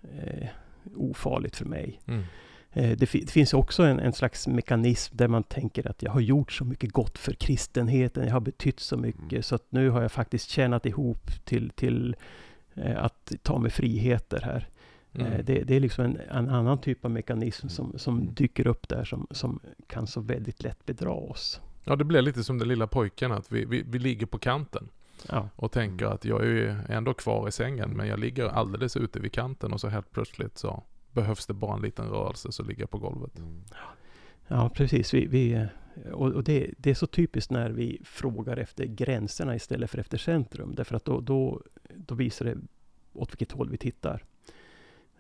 eh, 0.02 0.50
ofarligt 0.96 1.56
för 1.56 1.66
mig. 1.66 2.00
Mm. 2.06 2.24
Eh, 2.72 2.98
det, 2.98 3.06
fi- 3.06 3.22
det 3.22 3.32
finns 3.32 3.54
också 3.54 3.84
en, 3.84 4.00
en 4.00 4.14
slags 4.14 4.48
mekanism 4.48 5.18
där 5.18 5.28
man 5.28 5.44
tänker 5.44 5.88
att 5.90 6.04
jag 6.04 6.12
har 6.12 6.22
gjort 6.22 6.52
så 6.52 6.66
mycket 6.66 6.92
gott 6.92 7.18
för 7.18 7.34
kristenheten. 7.34 8.26
Jag 8.26 8.34
har 8.34 8.40
betytt 8.40 8.80
så 8.80 8.98
mycket 8.98 9.32
Mm. 9.32 9.44
så 9.44 9.56
att 9.56 9.72
nu 9.72 9.90
har 9.90 10.02
jag 10.02 10.12
faktiskt 10.12 10.50
tjänat 10.50 10.86
ihop 10.86 11.46
till, 11.46 11.70
till 11.70 12.16
eh, 12.74 13.04
att 13.04 13.32
ta 13.44 13.60
mig 13.60 13.72
friheter 13.72 14.42
här. 14.42 14.68
Mm. 15.14 15.28
Eh, 15.34 15.46
Det, 15.46 15.64
det 15.64 15.76
är 15.76 15.80
liksom 15.80 16.06
en, 16.06 16.18
en 16.30 16.50
annan 16.50 16.82
typ 16.82 17.06
av 17.06 17.12
mekanism 17.12 17.68
som, 17.70 17.86
Mm. 17.86 18.00
som 18.00 18.34
dyker 18.34 18.68
upp 18.68 18.90
där 18.90 19.04
som, 19.04 19.28
som 19.32 19.60
kan 19.88 20.08
så 20.08 20.22
väldigt 20.22 20.64
lätt 20.64 20.86
bedra 20.86 21.12
oss. 21.12 21.62
Ja, 21.84 21.96
det 21.96 22.04
blir 22.04 22.22
lite 22.22 22.44
som 22.44 22.58
den 22.60 22.68
lilla 22.68 22.88
pojken, 22.88 23.32
att 23.32 23.52
vi, 23.52 23.66
vi, 23.66 23.84
vi 23.88 24.00
ligger 24.00 24.26
på 24.26 24.38
kanten 24.38 24.90
Ja, 25.30 25.50
och 25.56 25.72
tänker 25.72 26.06
Mm. 26.06 26.16
att 26.16 26.26
jag 26.26 26.42
är 26.42 26.46
ju 26.46 26.76
ändå 26.90 27.14
kvar 27.14 27.48
i 27.48 27.52
sängen, 27.52 27.90
men 27.90 28.08
jag 28.08 28.20
ligger 28.20 28.46
alldeles 28.48 28.98
ute 28.98 29.20
vid 29.20 29.32
kanten 29.34 29.74
och 29.74 29.82
så 29.82 29.88
helt 29.88 30.12
plötsligt 30.12 30.58
så 30.58 30.84
behövs 31.12 31.46
det 31.46 31.54
bara 31.54 31.76
en 31.76 31.82
liten 31.82 32.06
rörelse 32.10 32.52
så 32.52 32.64
ligger 32.64 32.82
jag 32.82 32.90
på 32.90 32.98
golvet. 32.98 33.38
Mm. 33.40 33.64
ja 34.48 34.70
precis. 34.76 35.14
Vi, 35.14 35.26
vi, 35.26 35.66
och 36.12 36.32
och 36.32 36.44
det, 36.44 36.72
det 36.78 36.90
är 36.90 36.94
så 36.94 37.08
typiskt 37.08 37.52
när 37.52 37.70
vi 37.70 38.02
frågar 38.06 38.58
efter 38.58 38.86
gränserna 38.86 39.56
istället 39.56 39.90
för 39.92 39.98
efter 39.98 40.18
centrum. 40.18 40.76
Därför 40.76 40.96
att 40.96 41.06
då, 41.06 41.22
då, 41.22 41.62
då 41.96 42.16
visar 42.16 42.46
det 42.46 42.58
åt 43.14 43.32
vilket 43.32 43.52
håll 43.52 43.70
vi 43.70 43.78
tittar. 43.78 44.24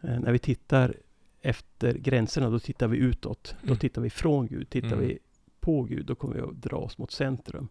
Eh, 0.01 0.19
när 0.19 0.31
vi 0.31 0.39
tittar 0.39 0.95
efter 1.41 1.93
gränserna, 1.93 2.49
då 2.49 2.59
tittar 2.59 2.87
vi 2.87 2.97
utåt. 2.97 3.55
Då 3.61 3.67
Mm. 3.67 3.77
tittar 3.79 4.01
vi 4.01 4.09
från 4.09 4.47
Gud. 4.47 4.69
Tittar 4.69 4.87
Mm. 4.93 4.99
vi 5.07 5.19
på 5.59 5.83
Gud, 5.83 6.05
då 6.05 6.15
kommer 6.15 6.35
vi 6.35 6.41
att 6.41 6.61
dra 6.61 6.77
oss 6.77 6.97
mot 6.97 7.11
centrum. 7.11 7.67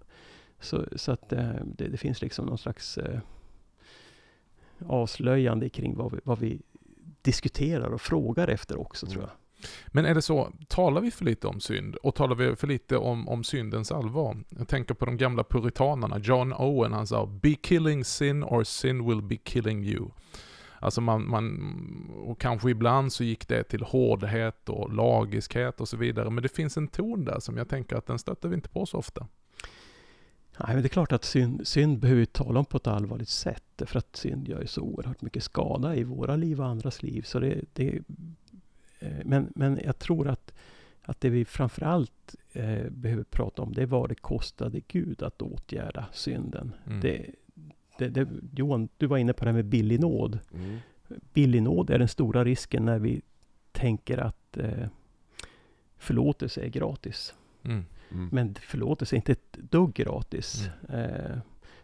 Så, 0.60 0.84
så 0.96 1.12
att 1.12 1.32
eh, 1.32 1.50
det, 1.64 1.88
det 1.88 1.96
finns 1.96 2.22
liksom 2.22 2.46
någon 2.46 2.58
slags 2.58 2.98
eh, 2.98 3.20
avslöjande 4.86 5.68
kring 5.68 5.96
vad 5.96 6.12
vi, 6.12 6.18
vad 6.24 6.38
vi 6.38 6.60
diskuterar 7.22 7.90
och 7.90 8.00
frågar 8.00 8.48
efter 8.48 8.80
också, 8.80 9.06
tror 9.06 9.22
jag. 9.22 9.30
Men 9.86 10.04
är 10.04 10.14
det 10.14 10.22
så, 10.22 10.52
talar 10.68 11.00
vi 11.00 11.10
för 11.10 11.24
lite 11.24 11.46
om 11.46 11.60
synd? 11.60 11.96
Och 11.96 12.14
talar 12.14 12.34
vi 12.36 12.56
för 12.56 12.66
lite 12.66 12.96
om, 12.96 13.28
om 13.28 13.44
syndens 13.44 13.92
allvar? 13.92 14.36
Jag 14.48 14.68
tänker 14.68 14.94
på 14.94 15.04
de 15.04 15.16
gamla 15.16 15.44
puritanerna. 15.44 16.18
John 16.18 16.52
Owen, 16.52 16.92
han 16.92 17.06
sa 17.06 17.26
”Be 17.26 17.54
killing 17.54 18.04
sin 18.04 18.42
or 18.44 18.64
sin 18.64 19.08
will 19.08 19.22
be 19.22 19.36
killing 19.36 19.84
you”. 19.84 20.08
Alltså 20.80 21.00
man, 21.00 21.28
man, 21.28 22.10
och 22.26 22.40
kanske 22.40 22.70
ibland 22.70 23.12
så 23.12 23.24
gick 23.24 23.48
det 23.48 23.62
till 23.62 23.82
hårdhet 23.82 24.68
och 24.68 24.92
lagiskhet 24.92 25.80
och 25.80 25.88
så 25.88 25.96
vidare. 25.96 26.30
Men 26.30 26.42
det 26.42 26.48
finns 26.48 26.76
en 26.76 26.88
ton 26.88 27.24
där 27.24 27.40
som 27.40 27.56
jag 27.56 27.68
tänker 27.68 27.96
att 27.96 28.06
den 28.06 28.18
stöter 28.18 28.48
vi 28.48 28.54
inte 28.54 28.68
på 28.68 28.86
så 28.86 28.98
ofta. 28.98 29.26
Nej, 30.60 30.74
men 30.74 30.82
det 30.82 30.86
är 30.86 30.88
klart 30.88 31.12
att 31.12 31.24
synd, 31.24 31.66
synd 31.66 31.98
behöver 31.98 32.20
vi 32.20 32.26
tala 32.26 32.58
om 32.58 32.64
på 32.64 32.76
ett 32.76 32.86
allvarligt 32.86 33.28
sätt. 33.28 33.82
För 33.86 33.98
att 33.98 34.16
synd 34.16 34.48
gör 34.48 34.60
ju 34.60 34.66
så 34.66 34.80
oerhört 34.80 35.22
mycket 35.22 35.42
skada 35.42 35.96
i 35.96 36.04
våra 36.04 36.36
liv 36.36 36.60
och 36.60 36.66
andras 36.66 37.02
liv. 37.02 37.22
Så 37.22 37.38
det, 37.38 37.60
det, 37.72 38.02
eh, 38.98 39.12
men, 39.24 39.52
men 39.54 39.80
jag 39.84 39.98
tror 39.98 40.28
att, 40.28 40.54
att 41.02 41.20
det 41.20 41.30
vi 41.30 41.44
framförallt 41.44 42.34
eh, 42.52 42.90
behöver 42.90 43.24
prata 43.24 43.62
om, 43.62 43.72
det 43.72 43.82
är 43.82 43.86
vad 43.86 44.08
det 44.08 44.14
kostade 44.14 44.80
Gud 44.88 45.22
att 45.22 45.42
åtgärda 45.42 46.06
synden. 46.12 46.74
Mm. 46.86 47.00
Det, 47.00 47.26
det, 47.98 48.08
det, 48.08 48.28
Johan, 48.56 48.88
du 48.96 49.06
var 49.06 49.18
inne 49.18 49.32
på 49.32 49.44
det 49.44 49.50
här 49.50 49.56
med 49.56 49.64
billig 49.64 50.00
nåd. 50.00 50.38
Mm. 50.54 50.78
Billig 51.32 51.62
nåd 51.62 51.90
är 51.90 51.98
den 51.98 52.08
stora 52.08 52.44
risken 52.44 52.84
när 52.84 52.98
vi 52.98 53.22
tänker 53.72 54.18
att 54.18 54.56
eh, 54.56 54.86
förlåtelse 55.96 56.60
är 56.60 56.68
gratis. 56.68 57.34
Mm. 57.62 57.84
Mm. 58.10 58.28
Men 58.32 58.54
förlåtelse 58.54 59.14
är 59.14 59.16
inte 59.16 59.32
ett 59.32 59.52
dugg 59.52 59.94
gratis. 59.94 60.68
Eh, 60.88 61.38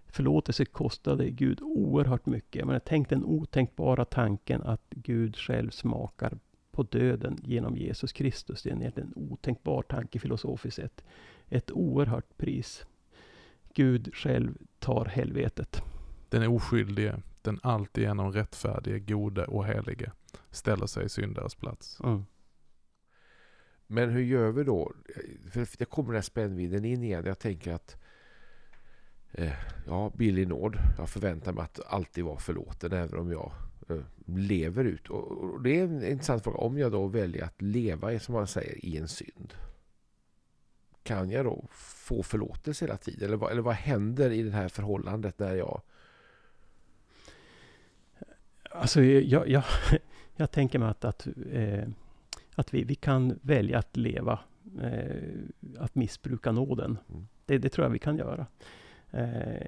förlåtelse 0.06 0.64
kostade 0.64 1.30
Gud 1.30 1.60
oerhört 1.62 2.26
mycket. 2.26 2.66
Menar, 2.66 2.80
tänk 2.84 3.08
den 3.08 3.24
otänkbara 3.24 4.04
tanken 4.04 4.62
att 4.62 4.86
Gud 4.90 5.36
själv 5.36 5.70
smakar 5.70 6.38
på 6.70 6.82
döden 6.82 7.38
genom 7.42 7.76
Jesus 7.76 8.12
Kristus. 8.12 8.62
Det 8.62 8.70
är 8.70 8.98
en 8.98 9.12
otänkbar 9.16 9.82
tanke 9.82 10.18
filosofiskt 10.18 10.76
sett. 10.76 11.04
Ett 11.48 11.70
oerhört 11.70 12.36
pris. 12.36 12.86
Gud 13.74 14.14
själv 14.14 14.58
tar 14.78 15.04
helvetet. 15.04 15.82
Den 16.34 16.48
oskyldige, 16.48 17.22
den 17.42 17.60
alltigenom 17.62 18.32
rättfärdige, 18.32 18.98
gode 18.98 19.44
och 19.44 19.66
helige 19.66 20.12
ställer 20.50 20.86
sig 20.86 21.04
i 21.04 21.08
syndares 21.08 21.54
plats. 21.54 22.00
Mm. 22.00 22.24
Men 23.86 24.10
hur 24.10 24.22
gör 24.22 24.50
vi 24.50 24.64
då? 24.64 24.92
För 25.50 25.78
det 25.78 25.84
kommer 25.84 26.08
den 26.08 26.14
här 26.14 26.22
spännvidden 26.22 26.84
in 26.84 27.04
igen. 27.04 27.24
Jag 27.26 27.38
tänker 27.38 27.72
att 27.72 27.96
eh, 29.32 29.52
ja, 29.86 30.12
billig 30.14 30.48
nåd. 30.48 30.76
Jag 30.98 31.08
förväntar 31.08 31.52
mig 31.52 31.64
att 31.64 31.80
alltid 31.86 32.24
vara 32.24 32.38
förlåten 32.38 32.92
även 32.92 33.18
om 33.18 33.32
jag 33.32 33.52
eh, 33.88 34.04
lever 34.26 34.84
ut. 34.84 35.08
Och, 35.08 35.32
och 35.32 35.62
det 35.62 35.80
är 35.80 35.84
en 35.84 36.04
intressant 36.04 36.44
fråga. 36.44 36.58
Om 36.58 36.78
jag 36.78 36.92
då 36.92 37.06
väljer 37.06 37.44
att 37.44 37.62
leva 37.62 38.18
som 38.18 38.34
man 38.34 38.46
säger, 38.46 38.84
i 38.84 38.96
en 38.96 39.08
synd. 39.08 39.54
Kan 41.02 41.30
jag 41.30 41.44
då 41.44 41.66
få 41.70 42.22
förlåtelse 42.22 42.84
hela 42.84 42.96
tiden? 42.96 43.28
Eller 43.28 43.36
vad, 43.36 43.50
eller 43.50 43.62
vad 43.62 43.74
händer 43.74 44.30
i 44.30 44.42
det 44.42 44.50
här 44.50 44.68
förhållandet 44.68 45.38
när 45.38 45.54
jag... 45.54 45.82
Alltså, 48.74 49.02
jag, 49.02 49.48
jag, 49.48 49.64
jag 50.36 50.50
tänker 50.50 50.78
mig 50.78 50.88
att, 50.88 51.04
att, 51.04 51.26
eh, 51.52 51.88
att 52.54 52.74
vi, 52.74 52.84
vi 52.84 52.94
kan 52.94 53.38
välja 53.42 53.78
att 53.78 53.96
leva, 53.96 54.38
eh, 54.82 55.22
att 55.78 55.94
missbruka 55.94 56.52
nåden. 56.52 56.98
Mm. 57.10 57.26
Det, 57.46 57.58
det 57.58 57.68
tror 57.68 57.84
jag 57.84 57.90
vi 57.90 57.98
kan 57.98 58.16
göra. 58.16 58.46
Eh, 59.10 59.66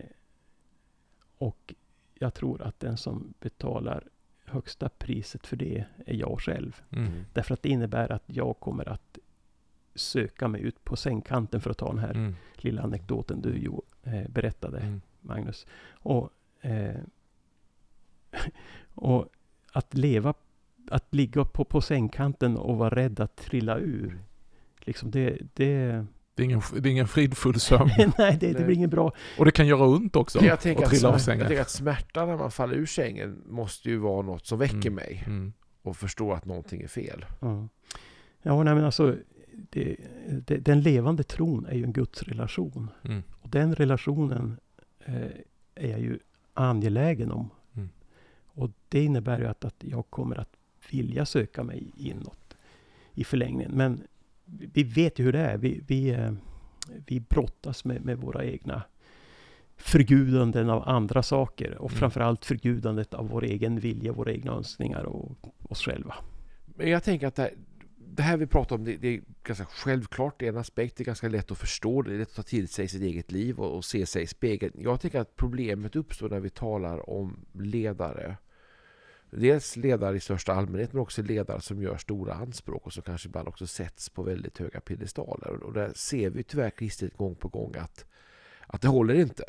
och 1.38 1.74
jag 2.14 2.34
tror 2.34 2.62
att 2.62 2.80
den 2.80 2.96
som 2.96 3.34
betalar 3.40 4.04
högsta 4.44 4.88
priset 4.88 5.46
för 5.46 5.56
det 5.56 5.84
är 6.06 6.14
jag 6.14 6.40
själv. 6.40 6.82
Mm. 6.90 7.24
Därför 7.32 7.54
att 7.54 7.62
det 7.62 7.68
innebär 7.68 8.12
att 8.12 8.22
jag 8.26 8.60
kommer 8.60 8.88
att 8.88 9.18
söka 9.94 10.48
mig 10.48 10.62
ut 10.62 10.84
på 10.84 10.96
sängkanten 10.96 11.60
för 11.60 11.70
att 11.70 11.78
ta 11.78 11.88
den 11.88 11.98
här 11.98 12.14
Mm. 12.14 12.34
lilla 12.56 12.82
anekdoten 12.82 13.40
du 13.42 13.58
jo, 13.58 13.82
eh, 14.02 14.28
berättade. 14.28 14.78
Mm. 14.78 15.00
Magnus. 15.20 15.66
Och, 15.90 16.30
eh, 16.60 16.96
och 18.94 19.28
att 19.72 19.94
leva, 19.94 20.34
att 20.90 21.14
ligga 21.14 21.44
på, 21.44 21.64
på 21.64 21.80
sängkanten 21.80 22.56
och 22.56 22.76
vara 22.76 22.90
rädd 22.94 23.20
att 23.20 23.36
trilla 23.36 23.78
ur. 23.78 24.18
Liksom 24.80 25.10
det, 25.10 25.38
det, 25.54 26.04
Det, 26.34 26.42
är 26.42 26.44
ingen, 26.44 26.60
det 26.80 26.88
är 26.88 26.92
ingen 26.92 27.08
fridfull 27.08 27.60
sömn. 27.60 27.90
nej, 28.18 28.36
det, 28.40 28.52
det 28.52 28.64
blir 28.64 28.76
inget 28.76 28.90
bra. 28.90 29.12
Och 29.38 29.44
det 29.44 29.50
kan 29.50 29.66
göra 29.66 29.86
ont 29.86 30.16
också. 30.16 30.44
Jag 30.44 30.60
tänker, 30.60 30.84
att 30.84 30.90
trilla 30.90 31.08
av 31.08 31.16
smär- 31.18 31.36
jag 31.38 31.46
tänker 31.48 31.62
att 31.62 31.70
smärtan 31.70 32.28
när 32.28 32.36
man 32.36 32.50
faller 32.50 32.74
ur 32.74 32.86
sängen 32.86 33.42
måste 33.46 33.88
ju 33.90 33.96
vara 33.96 34.22
något 34.22 34.46
som 34.46 34.58
väcker 34.58 34.74
Mm. 34.76 34.94
mig. 34.94 35.24
Mm. 35.26 35.52
Och 35.82 35.96
förstår 35.96 36.34
att 36.34 36.44
någonting 36.44 36.82
är 36.82 36.88
fel. 36.88 37.24
Ja, 37.40 37.68
ja 38.42 38.62
nej, 38.62 38.74
men 38.74 38.84
alltså, 38.84 39.16
det, 39.52 39.96
det, 40.46 40.56
den 40.56 40.80
levande 40.80 41.22
tron 41.22 41.66
är 41.66 41.74
ju 41.74 41.84
en 41.84 41.92
gudsrelation. 41.92 42.90
Mm. 43.04 43.22
Och 43.40 43.48
den 43.48 43.74
relationen 43.74 44.56
eh, 45.04 45.14
är 45.74 45.90
jag 45.90 46.00
ju 46.00 46.18
angelägen 46.54 47.30
om. 47.32 47.50
Och 48.56 48.70
det 48.88 49.04
innebär 49.04 49.38
ju 49.38 49.46
att, 49.46 49.64
att 49.64 49.76
jag 49.78 50.10
kommer 50.10 50.40
att 50.40 50.56
vilja 50.90 51.26
söka 51.26 51.62
mig 51.64 51.92
inåt 51.96 52.56
i 53.14 53.24
förlängningen. 53.24 53.72
Men 53.74 54.02
vi 54.44 54.82
vet 54.82 55.18
ju 55.18 55.24
hur 55.24 55.32
det 55.32 55.40
är. 55.40 55.58
Vi, 55.58 55.80
vi, 55.86 56.10
eh, 56.10 56.32
vi 57.06 57.20
brottas 57.20 57.84
med, 57.84 58.04
med 58.04 58.18
våra 58.18 58.44
egna 58.44 58.82
förgudanden 59.76 60.70
av 60.70 60.88
andra 60.88 61.22
saker 61.22 61.78
och 61.78 61.90
Mm. 61.90 61.98
framförallt 61.98 62.44
förgudandet 62.44 63.14
av 63.14 63.28
vår 63.28 63.44
egen 63.44 63.80
vilja, 63.80 64.12
våra 64.12 64.32
egna 64.32 64.52
önskningar 64.52 65.04
och 65.04 65.32
oss 65.62 65.82
själva. 65.82 66.14
Men 66.66 66.90
jag 66.90 67.02
tänker 67.04 67.26
att 67.26 67.34
det 67.34 67.42
här, 67.42 67.52
det 67.96 68.22
här 68.22 68.36
vi 68.36 68.46
pratar 68.46 68.76
om, 68.76 68.84
det, 68.84 68.96
det 68.96 69.08
är 69.08 69.20
ganska 69.42 69.64
självklart. 69.64 70.34
Det 70.38 70.46
är 70.46 70.48
en 70.48 70.56
aspekt, 70.56 70.96
det 70.96 71.02
är 71.02 71.06
ganska 71.06 71.28
lätt 71.28 71.50
att 71.50 71.58
förstå. 71.58 72.02
Det 72.02 72.14
är 72.14 72.18
lätt 72.18 72.28
att 72.28 72.36
ta 72.36 72.42
till 72.42 72.68
sig 72.68 72.88
sitt 72.88 73.02
eget 73.02 73.32
liv 73.32 73.58
och, 73.58 73.76
och 73.76 73.84
se 73.84 74.06
sig 74.06 74.22
i 74.22 74.26
spegeln. 74.26 74.72
Jag 74.78 75.00
tänker 75.00 75.20
att 75.20 75.36
problemet 75.36 75.96
uppstår 75.96 76.28
när 76.28 76.40
vi 76.40 76.50
talar 76.50 77.10
om 77.10 77.46
ledare. 77.52 78.36
Dels 79.38 79.76
ledare 79.76 80.16
i 80.16 80.20
största 80.20 80.52
allmänhet, 80.52 80.92
men 80.92 81.02
också 81.02 81.22
ledare 81.22 81.60
som 81.60 81.82
gör 81.82 81.96
stora 81.96 82.34
anspråk 82.34 82.86
och 82.86 82.92
som 82.92 83.02
kanske 83.02 83.28
ibland 83.28 83.48
också 83.48 83.66
sätts 83.66 84.08
på 84.08 84.22
väldigt 84.22 84.58
höga 84.58 84.80
piedestaler. 84.80 85.62
Och 85.62 85.72
där 85.72 85.92
ser 85.94 86.30
vi 86.30 86.42
tyvärr 86.42 86.70
kristet 86.70 87.16
gång 87.16 87.34
på 87.34 87.48
gång 87.48 87.74
att, 87.76 88.04
att 88.66 88.82
det 88.82 88.88
håller 88.88 89.14
inte. 89.14 89.44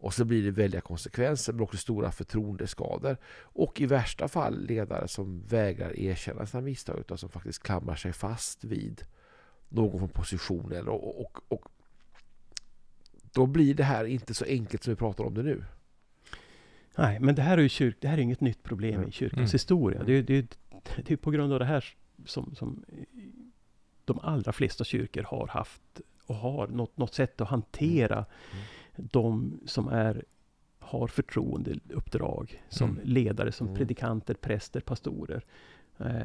Och 0.00 0.14
så 0.14 0.24
blir 0.24 0.44
det 0.44 0.50
väldiga 0.50 0.80
konsekvenser, 0.80 1.52
men 1.52 1.62
också 1.62 1.76
stora 1.76 2.12
förtroendeskador. 2.12 3.16
Och 3.40 3.80
i 3.80 3.86
värsta 3.86 4.28
fall 4.28 4.66
ledare 4.66 5.08
som 5.08 5.42
vägrar 5.42 5.98
erkänna 5.98 6.46
sina 6.46 6.60
misstag 6.60 6.98
utan 6.98 7.18
som 7.18 7.30
faktiskt 7.30 7.62
klamrar 7.62 7.96
sig 7.96 8.12
fast 8.12 8.64
vid 8.64 9.02
någon 9.68 9.98
från 9.98 10.08
position. 10.08 10.72
Eller, 10.72 10.88
och, 10.88 11.20
och, 11.20 11.38
och 11.48 11.68
då 13.32 13.46
blir 13.46 13.74
det 13.74 13.84
här 13.84 14.04
inte 14.04 14.34
så 14.34 14.44
enkelt 14.44 14.82
som 14.82 14.92
vi 14.92 14.96
pratar 14.96 15.24
om 15.24 15.34
det 15.34 15.42
nu. 15.42 15.64
Nej, 16.98 17.20
men 17.20 17.34
det 17.34 17.42
här 17.42 17.58
är 17.58 17.62
ju 17.62 17.68
kyrk, 17.68 17.96
det 18.00 18.08
här 18.08 18.18
är 18.18 18.22
inget 18.22 18.40
nytt 18.40 18.62
problem 18.62 18.94
Mm. 18.94 19.08
i 19.08 19.12
kyrkans 19.12 19.38
Mm. 19.40 19.52
historia. 19.52 20.02
Det, 20.04 20.12
är- 20.12 20.22
det, 20.22 20.34
är- 20.38 20.46
det 21.04 21.10
är 21.10 21.16
på 21.16 21.30
grund 21.30 21.52
av 21.52 21.58
det 21.58 21.64
här 21.64 21.84
som, 22.24 22.54
som 22.54 22.84
de 24.04 24.18
allra 24.22 24.52
flesta 24.52 24.84
kyrkor 24.84 25.22
har 25.22 25.46
haft 25.46 26.00
och 26.26 26.34
har 26.34 26.66
något, 26.68 26.96
något 26.96 27.14
sätt 27.14 27.40
att 27.40 27.48
hantera 27.48 28.16
Mm. 28.52 29.08
de 29.12 29.60
som 29.66 29.88
är, 29.88 30.24
har 30.78 31.06
förtroendeuppdrag 31.06 32.62
som 32.68 32.90
Mm. 32.90 33.00
ledare, 33.04 33.52
som 33.52 33.66
Mm. 33.66 33.76
predikanter, 33.78 34.34
präster, 34.34 34.80
pastorer. 34.80 35.44
Eh, 35.98 36.22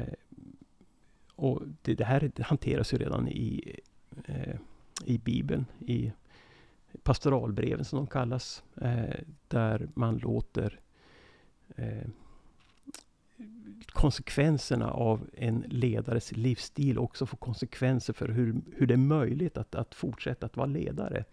och 1.36 1.62
det, 1.82 1.94
det 1.94 2.04
här 2.04 2.32
hanteras 2.42 2.92
ju 2.94 2.98
redan 2.98 3.28
i, 3.28 3.76
eh, 4.26 4.56
i 5.04 5.18
Bibeln, 5.18 5.66
i 5.86 6.12
pastoralbreven 7.04 7.84
som 7.84 7.96
de 7.96 8.06
kallas, 8.06 8.64
eh, 8.80 9.20
där 9.48 9.88
man 9.94 10.18
låter 10.18 10.80
eh, 11.76 12.08
konsekvenserna 13.86 14.90
av 14.90 15.28
en 15.32 15.64
ledares 15.68 16.32
livsstil 16.32 16.98
också 16.98 17.26
få 17.26 17.36
konsekvenser 17.36 18.12
för 18.12 18.28
hur, 18.28 18.60
hur 18.76 18.86
det 18.86 18.94
är 18.94 18.98
möjligt 18.98 19.56
att, 19.56 19.74
att 19.74 19.94
fortsätta 19.94 20.46
att 20.46 20.56
vara 20.56 20.66
ledare. 20.66 21.24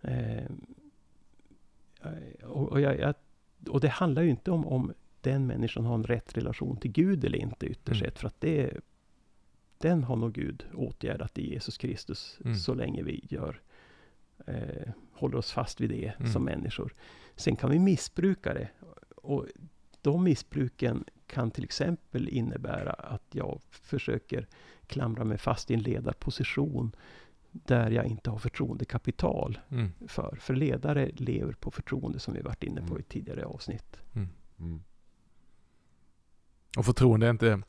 Eh, 0.00 0.50
och, 2.42 2.68
och, 2.68 2.80
jag, 2.80 2.98
jag, 2.98 3.14
och 3.68 3.80
det 3.80 3.88
handlar 3.88 4.22
ju 4.22 4.30
inte 4.30 4.50
om 4.50 4.66
om 4.66 4.92
den 5.20 5.46
människan 5.46 5.84
har 5.84 5.94
en 5.94 6.04
rätt 6.04 6.36
relation 6.36 6.76
till 6.76 6.92
Gud 6.92 7.24
eller 7.24 7.38
inte 7.38 7.66
ytterst 7.66 8.02
Mm. 8.02 8.14
För 8.14 8.26
att 8.26 8.40
det, 8.40 8.80
den 9.78 10.04
har 10.04 10.16
nog 10.16 10.32
Gud 10.32 10.64
åtgärdat 10.74 11.38
i 11.38 11.50
Jesus 11.50 11.78
Kristus 11.78 12.38
Mm. 12.44 12.56
så 12.56 12.74
länge 12.74 13.02
vi 13.02 13.24
gör 13.28 13.60
eh, 14.50 14.92
håller 15.12 15.38
oss 15.38 15.52
fast 15.52 15.80
vid 15.80 15.90
det 15.90 16.12
Mm. 16.18 16.32
som 16.32 16.44
människor. 16.44 16.94
Sen 17.36 17.56
kan 17.56 17.70
vi 17.70 17.78
missbruka 17.78 18.54
det. 18.54 18.68
Och 19.16 19.46
de 20.02 20.24
missbruken 20.24 21.04
kan 21.26 21.50
till 21.50 21.64
exempel 21.64 22.28
innebära 22.28 22.92
att 22.92 23.22
jag 23.32 23.60
försöker 23.70 24.46
klamra 24.86 25.24
mig 25.24 25.38
fast 25.38 25.70
i 25.70 25.74
en 25.74 25.82
ledarposition 25.82 26.92
där 27.50 27.90
jag 27.90 28.06
inte 28.06 28.30
har 28.30 28.38
förtroendekapital 28.38 29.58
Mm. 29.70 29.92
för. 30.06 30.36
För 30.40 30.54
ledare 30.54 31.10
lever 31.14 31.52
på 31.52 31.70
förtroende 31.70 32.18
som 32.18 32.34
vi 32.34 32.40
varit 32.40 32.62
inne 32.64 32.80
på 32.80 32.86
Mm. 32.86 33.00
i 33.00 33.02
tidigare 33.02 33.44
avsnitt. 33.44 33.96
Mm. 34.14 34.82
Och 36.78 36.84
förtroende 36.86 37.26
är 37.26 37.30
inte, 37.30 37.62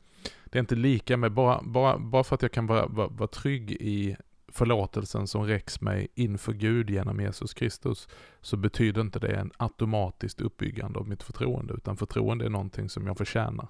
det 0.44 0.58
är 0.58 0.60
inte 0.60 0.74
lika 0.74 1.16
med, 1.16 1.32
bara, 1.32 1.62
bara, 1.62 1.98
bara 1.98 2.24
för 2.24 2.34
att 2.34 2.42
jag 2.42 2.52
kan 2.52 2.66
vara, 2.66 2.86
vara, 2.86 3.08
vara 3.08 3.28
trygg 3.28 3.70
i 3.72 4.16
förlåtelsen 4.52 5.26
som 5.26 5.44
räcks 5.46 5.80
mig 5.80 6.08
inför 6.14 6.52
Gud 6.52 6.90
genom 6.90 7.20
Jesus 7.20 7.54
Kristus, 7.54 8.08
så 8.40 8.56
betyder 8.56 9.00
inte 9.00 9.18
det 9.18 9.34
en 9.36 9.50
automatiskt 9.56 10.40
uppbyggande 10.40 10.98
av 10.98 11.08
mitt 11.08 11.22
förtroende, 11.22 11.74
utan 11.74 11.96
förtroende 11.96 12.44
är 12.44 12.50
någonting 12.50 12.88
som 12.88 13.06
jag 13.06 13.18
förtjänar. 13.18 13.68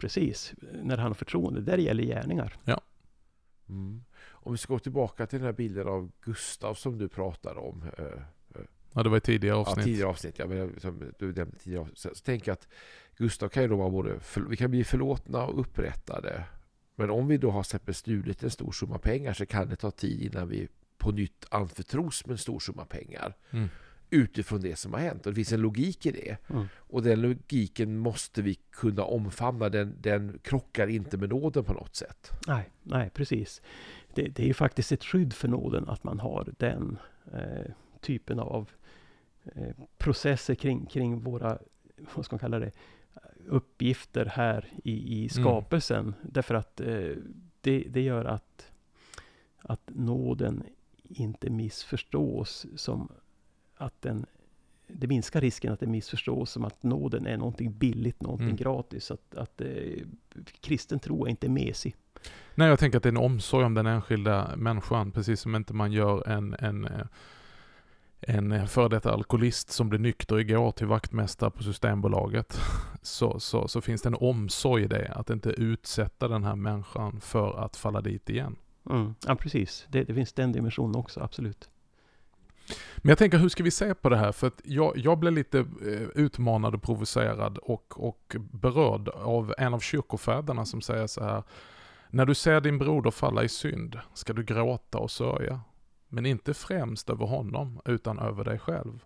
Precis, 0.00 0.54
när 0.60 0.72
det 0.72 0.80
handlar 0.88 1.06
om 1.08 1.14
förtroende, 1.14 1.60
där 1.60 1.78
gäller 1.78 2.04
gärningar. 2.04 2.56
Mm. 3.68 4.04
Om 4.30 4.52
vi 4.52 4.58
ska 4.58 4.72
gå 4.72 4.78
tillbaka 4.78 5.26
till 5.26 5.38
den 5.38 5.46
här 5.46 5.52
bilden 5.52 5.88
av 5.88 6.10
Gustav 6.24 6.74
som 6.74 6.98
du 6.98 7.08
pratade 7.08 7.60
om. 7.60 7.84
eh, 7.98 8.04
Ja, 8.96 9.02
det 9.02 9.08
var 9.08 9.16
i 9.16 9.20
tidigare 9.20 9.56
Ja, 9.56 9.60
avsnitt. 9.60 9.84
tidigare 9.84 10.08
avsnitt. 10.10 10.38
Ja, 10.38 10.46
men 10.46 10.80
som 10.80 11.12
du 11.18 11.32
nämnde 11.32 11.56
tidigare 11.58 11.82
avsnitt. 11.82 11.98
Så, 11.98 12.08
så 12.14 12.24
tänker 12.24 12.48
jag 12.48 12.52
att 12.52 12.68
Gustav 13.16 13.48
kan 13.48 13.62
ju 13.62 13.68
då 13.68 13.76
vara 13.76 13.90
både, 13.90 14.20
för, 14.20 14.40
vi 14.40 14.56
kan 14.56 14.70
bli 14.70 14.84
förlåtna 14.84 15.44
och 15.46 15.60
upprättade. 15.60 16.44
Men 16.94 17.10
om 17.10 17.28
vi 17.28 17.36
då 17.36 17.50
har 17.50 17.92
stulit 17.92 18.42
en 18.42 18.50
stor 18.50 18.72
summa 18.72 18.98
pengar 18.98 19.32
så 19.32 19.46
kan 19.46 19.68
det 19.68 19.76
ta 19.76 19.90
tid 19.90 20.22
innan 20.22 20.48
vi 20.48 20.68
på 20.98 21.10
nytt 21.10 21.46
anförtros 21.50 22.26
med 22.26 22.32
en 22.32 22.38
stor 22.38 22.58
summa 22.58 22.84
pengar. 22.84 23.36
Mm. 23.50 23.68
Utifrån 24.10 24.60
det 24.60 24.76
som 24.76 24.92
har 24.92 25.00
hänt. 25.00 25.26
Och 25.26 25.32
det 25.32 25.36
finns 25.36 25.52
en 25.52 25.60
logik 25.60 26.06
i 26.06 26.10
det. 26.10 26.36
Mm. 26.50 26.66
Och 26.76 27.02
den 27.02 27.20
logiken 27.20 27.98
måste 27.98 28.42
vi 28.42 28.54
kunna 28.54 29.02
omfamna. 29.02 29.68
Den, 29.68 29.96
den 30.00 30.38
krockar 30.42 30.86
inte 30.86 31.16
med 31.16 31.28
nåden 31.28 31.64
på 31.64 31.72
något 31.72 31.96
sätt. 31.96 32.30
Nej, 32.46 32.70
nej 32.82 33.10
precis. 33.10 33.62
Det, 34.14 34.22
det 34.22 34.42
är 34.42 34.46
ju 34.46 34.54
faktiskt 34.54 34.92
ett 34.92 35.04
skydd 35.04 35.32
för 35.32 35.48
nåden 35.48 35.88
att 35.88 36.04
man 36.04 36.20
har 36.20 36.54
den 36.58 36.98
eh, 37.32 37.72
typen 38.00 38.40
av 38.40 38.70
eh, 39.44 39.74
processer 39.98 40.54
kring, 40.54 40.86
kring 40.86 41.20
våra, 41.20 41.58
vad 42.14 42.24
ska 42.24 42.34
man 42.34 42.40
kalla 42.40 42.58
det, 42.58 42.72
uppgifter 43.48 44.26
här 44.26 44.72
i, 44.84 45.24
i 45.24 45.28
skapelsen. 45.28 46.14
Därför 46.22 46.54
att 46.54 46.80
eh, 46.80 47.10
det, 47.60 47.84
det 47.88 48.00
gör 48.00 48.24
att, 48.24 48.72
att 49.58 49.90
nåden 49.94 50.62
inte 51.02 51.50
missförstås 51.50 52.66
som 52.76 53.08
att 53.76 54.02
den 54.02 54.26
det 54.86 55.06
minskar 55.06 55.40
risken 55.40 55.72
att 55.72 55.80
det 55.80 55.86
missförstås 55.86 56.50
som 56.50 56.64
att 56.64 56.82
nåden 56.82 57.26
är 57.26 57.36
någonting 57.36 57.72
billigt, 57.78 58.22
någonting 58.22 58.46
Mm. 58.46 58.56
gratis. 58.56 59.10
Att, 59.10 59.34
att 59.34 59.60
eh, 59.60 59.68
kristen 60.60 60.98
tro 60.98 61.24
är 61.24 61.30
inte 61.30 61.48
mesig. 61.48 61.96
Nej, 62.54 62.68
jag 62.68 62.78
tänker 62.78 62.96
att 62.96 63.02
det 63.02 63.06
är 63.06 63.12
en 63.12 63.16
omsorg 63.16 63.64
om 63.64 63.74
den 63.74 63.86
enskilda 63.86 64.56
människan, 64.56 65.12
precis 65.12 65.40
som 65.40 65.54
inte 65.54 65.74
man 65.74 65.92
gör 65.92 66.28
en, 66.28 66.56
en, 66.58 66.84
eh, 66.84 67.06
en 68.28 68.68
före 68.68 68.88
detta 68.88 69.12
alkoholist 69.12 69.70
som 69.70 69.88
blev 69.88 70.00
nykter 70.00 70.38
igår 70.38 70.72
till 70.72 70.86
vaktmästare 70.86 71.50
på 71.50 71.62
Systembolaget. 71.62 72.60
Så, 73.02 73.40
så, 73.40 73.68
så 73.68 73.80
finns 73.80 74.02
det 74.02 74.08
en 74.08 74.14
omsorg 74.14 74.84
i 74.84 74.86
det, 74.86 75.12
att 75.14 75.30
inte 75.30 75.48
utsätta 75.48 76.28
den 76.28 76.44
här 76.44 76.56
människan 76.56 77.20
för 77.20 77.64
att 77.64 77.76
falla 77.76 78.00
dit 78.00 78.30
igen. 78.30 78.56
Mm. 78.90 79.14
Ja, 79.26 79.34
precis. 79.34 79.86
Det, 79.88 80.04
det 80.04 80.14
finns 80.14 80.32
den 80.32 80.52
dimensionen 80.52 80.96
också, 80.96 81.20
absolut. 81.20 81.70
Men 82.96 83.08
jag 83.08 83.18
tänker, 83.18 83.38
hur 83.38 83.48
ska 83.48 83.62
vi 83.62 83.70
se 83.70 83.94
på 83.94 84.08
det 84.08 84.16
här? 84.16 84.32
För 84.32 84.46
att 84.46 84.60
jag, 84.64 84.92
jag 84.96 85.18
blev 85.18 85.32
lite 85.32 85.58
eh, 85.58 86.08
utmanad 86.14 86.74
och 86.74 86.82
provocerad 86.82 87.58
och, 87.58 88.08
och 88.08 88.36
berörd 88.38 89.08
av 89.08 89.54
en 89.58 89.74
av 89.74 89.80
kyrkofäderna 89.80 90.64
som 90.64 90.80
säger 90.80 91.06
så 91.06 91.24
här. 91.24 91.42
När 92.10 92.26
du 92.26 92.34
ser 92.34 92.60
din 92.60 92.78
broder 92.78 93.10
falla 93.10 93.44
i 93.44 93.48
synd 93.48 93.98
ska 94.14 94.32
du 94.32 94.44
gråta 94.44 94.98
och 94.98 95.10
sörja. 95.10 95.60
Men 96.14 96.26
inte 96.26 96.54
främst 96.54 97.10
över 97.10 97.26
honom, 97.26 97.80
utan 97.84 98.18
över 98.18 98.44
dig 98.44 98.58
själv. 98.58 99.04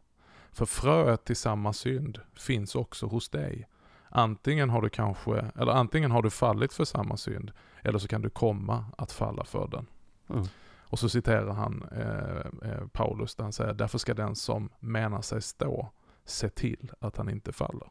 För 0.52 0.66
fröet 0.66 1.24
till 1.24 1.36
samma 1.36 1.72
synd 1.72 2.20
finns 2.34 2.74
också 2.74 3.06
hos 3.06 3.28
dig. 3.28 3.68
Antingen 4.08 4.70
har 4.70 4.82
du 4.82 4.88
kanske, 4.88 5.44
eller 5.56 5.72
antingen 5.72 6.10
har 6.10 6.22
du 6.22 6.30
fallit 6.30 6.72
för 6.72 6.84
samma 6.84 7.16
synd, 7.16 7.52
eller 7.82 7.98
så 7.98 8.08
kan 8.08 8.22
du 8.22 8.30
komma 8.30 8.84
att 8.98 9.12
falla 9.12 9.44
för 9.44 9.68
den. 9.68 9.86
Mm. 10.28 10.46
Och 10.80 10.98
så 10.98 11.08
citerar 11.08 11.52
han 11.52 11.88
eh, 11.92 12.70
eh, 12.70 12.86
Paulus 12.92 13.34
där 13.34 13.44
han 13.44 13.52
säger, 13.52 13.74
därför 13.74 13.98
ska 13.98 14.14
den 14.14 14.36
som 14.36 14.70
menar 14.80 15.22
sig 15.22 15.42
stå 15.42 15.90
se 16.24 16.48
till 16.48 16.92
att 17.00 17.16
han 17.16 17.30
inte 17.30 17.52
faller. 17.52 17.88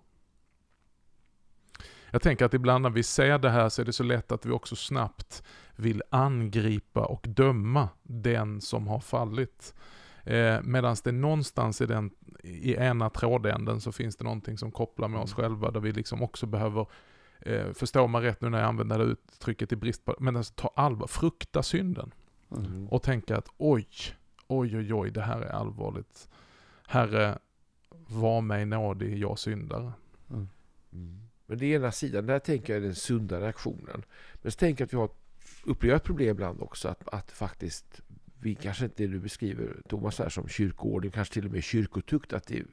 Jag 2.11 2.21
tänker 2.21 2.45
att 2.45 2.53
ibland 2.53 2.81
när 2.81 2.89
vi 2.89 3.03
ser 3.03 3.37
det 3.37 3.49
här 3.49 3.69
så 3.69 3.81
är 3.81 3.85
det 3.85 3.93
så 3.93 4.03
lätt 4.03 4.31
att 4.31 4.45
vi 4.45 4.51
också 4.51 4.75
snabbt 4.75 5.43
vill 5.75 6.03
angripa 6.09 7.05
och 7.05 7.25
döma 7.29 7.89
den 8.03 8.61
som 8.61 8.87
har 8.87 8.99
fallit. 8.99 9.73
Eh, 10.23 10.61
Medan 10.63 10.95
det 11.03 11.11
någonstans 11.11 11.81
i, 11.81 11.85
den, 11.85 12.11
i 12.43 12.75
ena 12.75 13.09
trådänden 13.09 13.81
så 13.81 13.91
finns 13.91 14.15
det 14.15 14.23
någonting 14.23 14.57
som 14.57 14.71
kopplar 14.71 15.07
med 15.07 15.19
oss 15.21 15.33
själva 15.33 15.71
där 15.71 15.79
vi 15.79 15.91
liksom 15.91 16.23
också 16.23 16.45
behöver 16.45 16.85
eh, 17.39 17.71
Förstår 17.73 18.07
man 18.07 18.21
rätt 18.21 18.41
nu 18.41 18.49
när 18.49 18.59
jag 18.59 18.67
använder 18.67 18.97
det 18.99 19.03
uttrycket 19.03 19.71
i 19.71 19.75
brist 19.75 20.05
på, 20.05 20.15
men 20.19 20.35
alltså 20.35 20.53
ta 20.55 20.71
allvar, 20.75 21.07
frukta 21.07 21.63
synden 21.63 22.11
Mm. 22.51 22.87
och 22.87 23.03
tänka 23.03 23.37
att 23.37 23.49
oj, 23.57 23.87
oj, 24.47 24.77
oj, 24.77 24.93
oj, 24.93 25.11
det 25.11 25.21
här 25.21 25.41
är 25.41 25.49
allvarligt. 25.49 26.29
Herre, 26.87 27.37
var 28.07 28.41
mig 28.41 28.65
nådig, 28.65 29.17
jag 29.17 29.39
syndare. 29.39 29.91
Mm. 30.29 30.49
Mm. 30.93 31.26
Men 31.47 31.57
det 31.57 31.65
är 31.65 31.75
ena 31.75 31.91
sidan, 31.91 32.25
där 32.25 32.39
tänker 32.39 32.73
jag 32.73 32.81
är 32.81 32.85
den 32.85 32.95
sunda 32.95 33.41
reaktionen. 33.41 34.05
Men 34.41 34.51
så 34.51 34.57
tänker 34.57 34.81
jag 34.81 34.85
att 34.85 34.93
vi 34.93 34.97
har 34.97 35.09
upplever 35.63 35.95
ett 35.95 36.03
problem 36.03 36.29
ibland 36.29 36.61
också 36.61 36.87
att, 36.87 37.07
att 37.07 37.31
faktiskt 37.31 38.01
vi 38.39 38.55
kanske 38.55 38.85
inte 38.85 39.03
det 39.03 39.07
du 39.07 39.19
beskriver 39.19 39.81
Thomas 39.87 40.19
här 40.19 40.29
som 40.29 40.47
kyrkoordning, 40.47 41.11
kanske 41.11 41.33
till 41.33 41.45
och 41.45 41.51
med 41.51 41.63
kyrkotukt, 41.63 42.33
att 42.33 42.47
det 42.47 42.57
är 42.57 42.65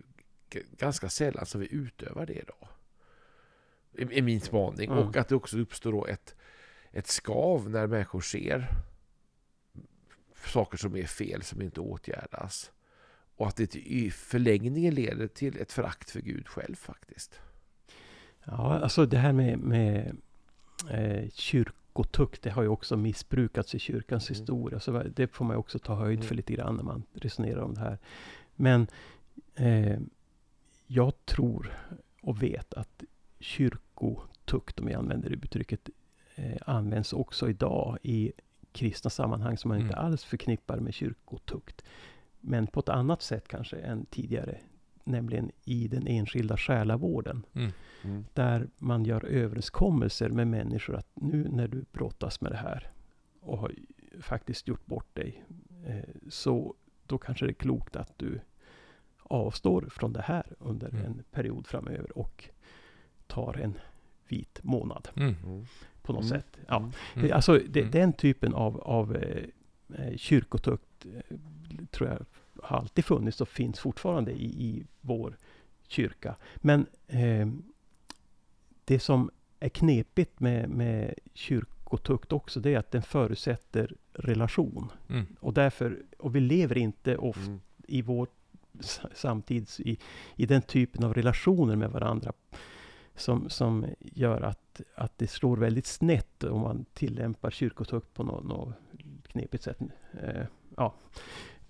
ganska 0.78 1.08
sällan 1.08 1.46
som 1.46 1.60
vi 1.60 1.74
utövar 1.74 2.26
det 2.26 2.32
idag. 2.32 2.68
I, 3.92 4.18
i 4.18 4.22
min 4.22 4.40
spaning. 4.40 4.90
Mm. 4.90 5.08
Och 5.08 5.16
att 5.16 5.28
det 5.28 5.34
också 5.34 5.58
uppstår 5.58 5.92
då 5.92 6.06
ett, 6.06 6.34
ett 6.92 7.06
skav 7.06 7.70
när 7.70 7.87
människor 7.87 8.20
ser 8.20 8.66
saker 10.46 10.78
som 10.78 10.96
är 10.96 11.06
fel, 11.06 11.42
som 11.42 11.62
inte 11.62 11.80
åtgärdas. 11.80 12.72
Och 13.37 13.48
att 13.48 13.56
det 13.56 13.76
i 13.76 14.10
förlängningen 14.10 14.94
leder 14.94 15.26
till 15.26 15.60
ett 15.60 15.72
förakt 15.72 16.10
för 16.10 16.20
Gud 16.20 16.48
själv 16.48 16.74
faktiskt. 16.74 17.40
Ja, 18.44 18.78
alltså 18.78 19.07
det 19.07 19.18
här 19.18 19.33
med, 19.33 19.59
med 19.59 20.16
eh, 20.90 21.30
kyrkotukt, 21.30 22.42
det 22.42 22.50
har 22.50 22.62
ju 22.62 22.68
också 22.68 22.96
missbrukats 22.96 23.74
i 23.74 23.78
kyrkans 23.78 24.30
mm. 24.30 24.38
historia. 24.38 24.80
Så 24.80 25.02
det 25.02 25.26
får 25.26 25.44
man 25.44 25.57
också 25.57 25.78
ta 25.78 25.94
höjd 25.94 26.18
mm. 26.18 26.28
för 26.28 26.35
lite 26.35 26.52
grann 26.52 26.76
när 26.76 26.83
man 26.83 27.02
resonerar 27.12 27.61
om 27.61 27.74
det 27.74 27.80
här. 27.80 27.98
Men 28.54 28.87
eh, 29.54 29.98
jag 30.87 31.26
tror 31.26 31.72
och 32.22 32.42
vet 32.42 32.74
att 32.74 33.04
kyrkotukt, 33.38 34.80
om 34.80 34.88
jag 34.88 34.98
använder 34.98 35.30
det 35.30 35.37
uttrycket, 35.37 35.90
eh, 36.35 36.57
används 36.66 37.12
också 37.12 37.50
idag 37.50 37.98
i 38.02 38.33
kristna 38.72 39.11
sammanhang 39.11 39.59
som 39.59 39.68
man 39.68 39.76
mm. 39.78 39.87
inte 39.87 39.98
alls 39.98 40.24
förknippar 40.24 40.76
med 40.80 40.94
kyrkotukt. 40.94 41.85
Men 42.40 42.66
på 42.66 42.80
ett 42.80 42.88
annat 42.88 43.22
sätt 43.22 43.48
kanske 43.48 43.76
än 43.76 44.07
tidigare. 44.07 44.59
Nämligen 45.04 45.50
i 45.64 45.88
den 45.88 46.06
enskilda 46.06 46.56
själavården. 46.56 47.46
Mm. 47.52 47.70
Mm. 48.02 48.24
Där 48.32 48.68
man 48.78 49.04
gör 49.04 49.24
överenskommelser 49.24 50.28
med 50.28 50.46
människor 50.46 50.96
att 50.96 51.08
nu 51.14 51.48
när 51.50 51.68
du 51.68 51.84
brottas 51.92 52.40
med 52.40 52.52
det 52.52 52.56
här 52.56 52.90
och 53.40 53.58
har 53.58 53.74
faktiskt 54.20 54.68
gjort 54.68 54.86
bort 54.86 55.14
dig. 55.14 55.44
Eh, 55.86 56.04
så 56.28 56.74
då 57.06 57.18
kanske 57.18 57.46
det 57.46 57.50
är 57.50 57.54
klokt 57.54 57.96
att 57.96 58.18
du 58.18 58.40
avstår 59.22 59.88
från 59.90 60.12
det 60.12 60.22
här 60.22 60.46
under 60.58 60.88
mm. 60.88 61.04
en 61.04 61.24
period 61.30 61.66
framöver 61.66 62.18
och 62.18 62.48
tar 63.26 63.54
en 63.54 63.78
vit 64.28 64.60
månad. 64.62 65.08
Mm. 65.16 65.34
På 66.02 66.12
något 66.12 66.24
mm. 66.24 66.40
sätt. 66.40 66.58
Ja. 66.68 66.90
Mm. 67.14 67.32
Alltså 67.32 67.58
det, 67.68 67.80
mm. 67.80 67.90
den 67.90 68.12
typen 68.12 68.54
av, 68.54 68.80
av 68.80 69.16
eh 69.16 69.46
kyrkotukt 70.16 71.06
eh, 71.06 71.36
tror 71.90 72.08
jag 72.08 72.26
har 72.62 72.76
alltid 72.76 73.04
funnits 73.04 73.40
och 73.40 73.48
finns 73.48 73.80
fortfarande 73.80 74.32
i, 74.32 74.46
i 74.64 74.86
vår 75.00 75.36
kyrka. 75.88 76.36
Men 76.56 76.86
eh, 77.06 77.48
det 78.84 78.98
som 78.98 79.30
är 79.60 79.68
knepigt 79.68 80.40
med, 80.40 80.68
med 80.68 81.14
kyrkotukt 81.34 82.32
också, 82.32 82.60
det 82.60 82.74
är 82.74 82.78
att 82.78 82.90
den 82.90 83.02
förutsätter 83.02 83.96
relation. 84.12 84.92
Mm. 85.08 85.26
Och 85.40 85.54
därför, 85.54 86.02
och 86.18 86.36
vi 86.36 86.40
lever 86.40 86.78
inte 86.78 87.16
ofta 87.16 87.46
mm. 87.46 87.60
i 87.86 88.02
vår 88.02 88.28
samtid 89.14 89.68
i, 89.78 89.98
i 90.36 90.46
den 90.46 90.62
typen 90.62 91.04
av 91.04 91.14
relationer 91.14 91.76
med 91.76 91.90
varandra 91.90 92.32
som, 93.14 93.50
som 93.50 93.86
gör 94.00 94.40
att, 94.40 94.80
att 94.94 95.18
det 95.18 95.26
slår 95.26 95.56
väldigt 95.56 95.86
snett 95.86 96.44
om 96.44 96.60
man 96.60 96.84
tillämpar 96.92 97.50
kyrkotukt 97.50 98.14
på 98.14 98.22
något, 98.22 98.44
något 98.44 98.74
knepigt 99.22 99.64
sätt. 99.64 99.78
Eh, 100.22 100.46
ja. 100.76 100.94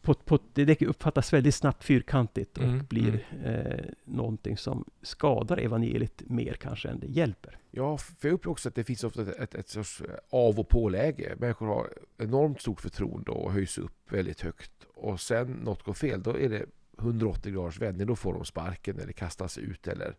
På, 0.05 0.14
på, 0.14 0.38
det 0.53 0.83
uppfattas 0.83 1.33
väldigt 1.33 1.55
snabbt 1.55 1.85
fyrkantigt 1.85 2.59
och 2.59 2.64
mm, 2.64 2.87
blir 2.88 3.25
mm. 3.31 3.45
Eh, 3.45 3.85
någonting 4.05 4.57
som 4.57 4.85
skadar 5.03 5.57
evangeliet 5.57 6.23
mer 6.27 6.53
kanske 6.53 6.88
än 6.88 7.01
det 7.01 7.07
hjälper. 7.07 7.59
Ja, 7.71 7.99
för 7.99 8.29
jag 8.29 8.35
upplever 8.35 8.53
också 8.53 8.69
att 8.69 8.75
det 8.75 8.85
finns 8.85 9.05
ofta 9.05 9.23
ett, 9.23 9.29
ett, 9.29 9.55
ett 9.55 9.69
sorts 9.69 10.03
av 10.31 10.61
och 10.61 10.69
påläge. 10.69 11.35
Människor 11.38 11.67
har 11.67 11.88
enormt 12.19 12.61
stort 12.61 12.81
förtroende 12.81 13.31
och 13.31 13.53
höjs 13.53 13.79
upp 13.79 14.12
väldigt 14.12 14.40
högt. 14.40 14.73
Och 14.95 15.21
sen 15.21 15.53
något 15.53 15.83
går 15.83 15.95
fel, 15.95 16.23
då 16.23 16.38
är 16.38 16.49
det 16.49 16.67
180 16.99 17.53
graders 17.53 17.81
vändning. 17.81 18.07
Då 18.07 18.17
får 18.17 18.35
de 18.35 18.45
sparken 18.45 18.99
eller 18.99 19.12
kastas 19.12 19.59
ut 19.59 19.88
eller 19.88 20.17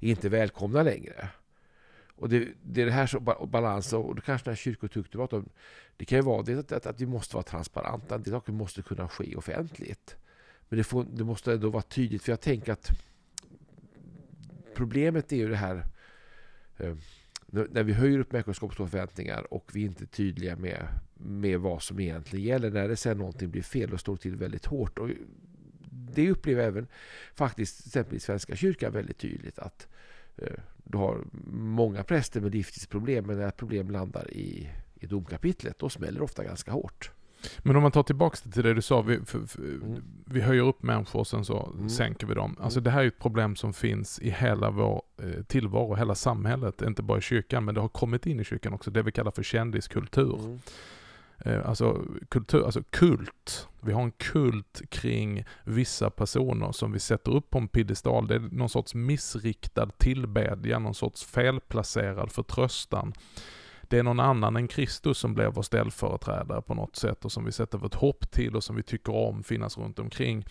är 0.00 0.10
inte 0.10 0.28
välkomna 0.28 0.82
längre. 0.82 1.28
Och 2.18 2.28
det, 2.28 2.48
det 2.62 2.82
är 2.82 2.86
det 2.86 2.92
här 2.92 3.06
som 3.06 3.24
balans 3.50 3.92
och 3.92 4.14
då 4.14 4.22
kanske 4.22 4.44
den 4.44 4.52
här 4.52 4.56
kyrkotukten 4.56 5.20
om. 5.20 5.48
Det 5.96 6.04
kan 6.04 6.18
ju 6.18 6.22
vara 6.22 6.42
det 6.42 6.58
att, 6.58 6.72
att, 6.72 6.86
att 6.86 7.00
vi 7.00 7.06
måste 7.06 7.36
vara 7.36 7.44
transparenta. 7.44 8.14
En 8.14 8.22
del 8.22 8.32
saker 8.32 8.52
måste 8.52 8.82
kunna 8.82 9.08
ske 9.08 9.36
offentligt. 9.36 10.16
Men 10.68 10.78
det, 10.78 10.84
får, 10.84 11.06
det 11.12 11.24
måste 11.24 11.52
ändå 11.52 11.70
vara 11.70 11.82
tydligt. 11.82 12.22
För 12.22 12.32
jag 12.32 12.40
tänker 12.40 12.72
att 12.72 12.90
problemet 14.74 15.32
är 15.32 15.36
ju 15.36 15.48
det 15.48 15.56
här 15.56 15.84
eh, 16.76 16.94
när 17.50 17.82
vi 17.82 17.92
höjer 17.92 18.18
upp 18.18 18.32
människors 18.32 18.76
förväntningar 18.76 19.54
och 19.54 19.70
vi 19.74 19.82
är 19.82 19.86
inte 19.86 20.04
är 20.04 20.06
tydliga 20.06 20.56
med, 20.56 20.88
med 21.14 21.60
vad 21.60 21.82
som 21.82 22.00
egentligen 22.00 22.46
gäller. 22.46 22.70
När 22.70 22.88
det 22.88 22.96
sen 22.96 23.18
någonting 23.18 23.50
blir 23.50 23.62
fel 23.62 23.92
och 23.92 24.00
står 24.00 24.16
till 24.16 24.36
väldigt 24.36 24.66
hårt. 24.66 24.98
Och 24.98 25.10
det 25.90 26.30
upplever 26.30 26.62
även 26.62 26.86
faktiskt 27.34 27.86
exempelvis 27.86 28.24
Svenska 28.24 28.56
kyrkan 28.56 28.92
väldigt 28.92 29.18
tydligt 29.18 29.58
att 29.58 29.82
eh, 29.82 29.86
du 30.84 30.98
har 30.98 31.24
många 31.52 32.02
präster 32.02 32.40
med 32.40 32.54
livstidsproblem 32.54 33.26
men 33.26 33.38
när 33.38 33.48
ett 33.48 33.56
problem 33.56 33.90
landar 33.90 34.30
i, 34.34 34.68
i 34.94 35.06
domkapitlet 35.06 35.78
då 35.78 35.88
smäller 35.88 36.18
det 36.18 36.24
ofta 36.24 36.44
ganska 36.44 36.72
hårt. 36.72 37.10
Men 37.58 37.76
om 37.76 37.82
man 37.82 37.92
tar 37.92 38.02
tillbaka 38.02 38.38
det 38.42 38.50
till 38.50 38.62
det 38.62 38.74
du 38.74 38.82
sa, 38.82 39.02
vi, 39.02 39.20
för, 39.24 39.46
för, 39.46 39.60
mm. 39.60 40.02
vi 40.24 40.40
höjer 40.40 40.62
upp 40.62 40.82
människor 40.82 41.20
och 41.20 41.26
sen 41.26 41.44
så 41.44 41.72
mm. 41.76 41.88
sänker 41.88 42.26
vi 42.26 42.34
dem. 42.34 42.56
Alltså 42.60 42.78
mm. 42.78 42.84
det 42.84 42.90
här 42.90 43.02
är 43.02 43.06
ett 43.06 43.18
problem 43.18 43.56
som 43.56 43.72
finns 43.72 44.18
i 44.18 44.30
hela 44.30 44.70
vår 44.70 45.02
eh, 45.22 45.42
tillvaro, 45.42 45.94
hela 45.94 46.14
samhället, 46.14 46.82
inte 46.82 47.02
bara 47.02 47.18
i 47.18 47.20
kyrkan, 47.20 47.64
men 47.64 47.74
det 47.74 47.80
har 47.80 47.88
kommit 47.88 48.26
in 48.26 48.40
i 48.40 48.44
kyrkan 48.44 48.72
också, 48.72 48.90
det 48.90 49.02
vi 49.02 49.12
kallar 49.12 49.30
för 49.30 49.42
kändiskultur. 49.42 50.38
Mm. 50.40 50.58
Eh, 51.44 51.68
alltså, 51.68 52.04
kultur, 52.28 52.64
alltså 52.64 52.82
kult. 52.90 53.68
Vi 53.80 53.92
har 53.92 54.02
en 54.02 54.10
kult 54.10 54.82
kring 54.90 55.44
vissa 55.64 56.10
personer 56.10 56.72
som 56.72 56.92
vi 56.92 56.98
sätter 56.98 57.34
upp 57.34 57.50
på 57.50 57.58
en 57.58 57.68
piedestal. 57.68 58.26
Det 58.26 58.34
är 58.34 58.40
någon 58.40 58.68
sorts 58.68 58.94
missriktad 58.94 59.86
tillbedjan, 59.86 60.82
någon 60.82 60.94
sorts 60.94 61.24
felplacerad 61.24 62.32
förtröstan. 62.32 63.12
Det 63.82 63.98
är 63.98 64.02
någon 64.02 64.20
annan 64.20 64.56
än 64.56 64.68
Kristus 64.68 65.18
som 65.18 65.34
blev 65.34 65.52
vår 65.52 65.62
ställföreträdare 65.62 66.62
på 66.62 66.74
något 66.74 66.96
sätt 66.96 67.24
och 67.24 67.32
som 67.32 67.44
vi 67.44 67.52
sätter 67.52 67.78
vårt 67.78 67.94
hopp 67.94 68.30
till 68.30 68.56
och 68.56 68.64
som 68.64 68.76
vi 68.76 68.82
tycker 68.82 69.14
om 69.14 69.42
finnas 69.42 69.78
runt 69.78 69.98
omkring. 69.98 70.44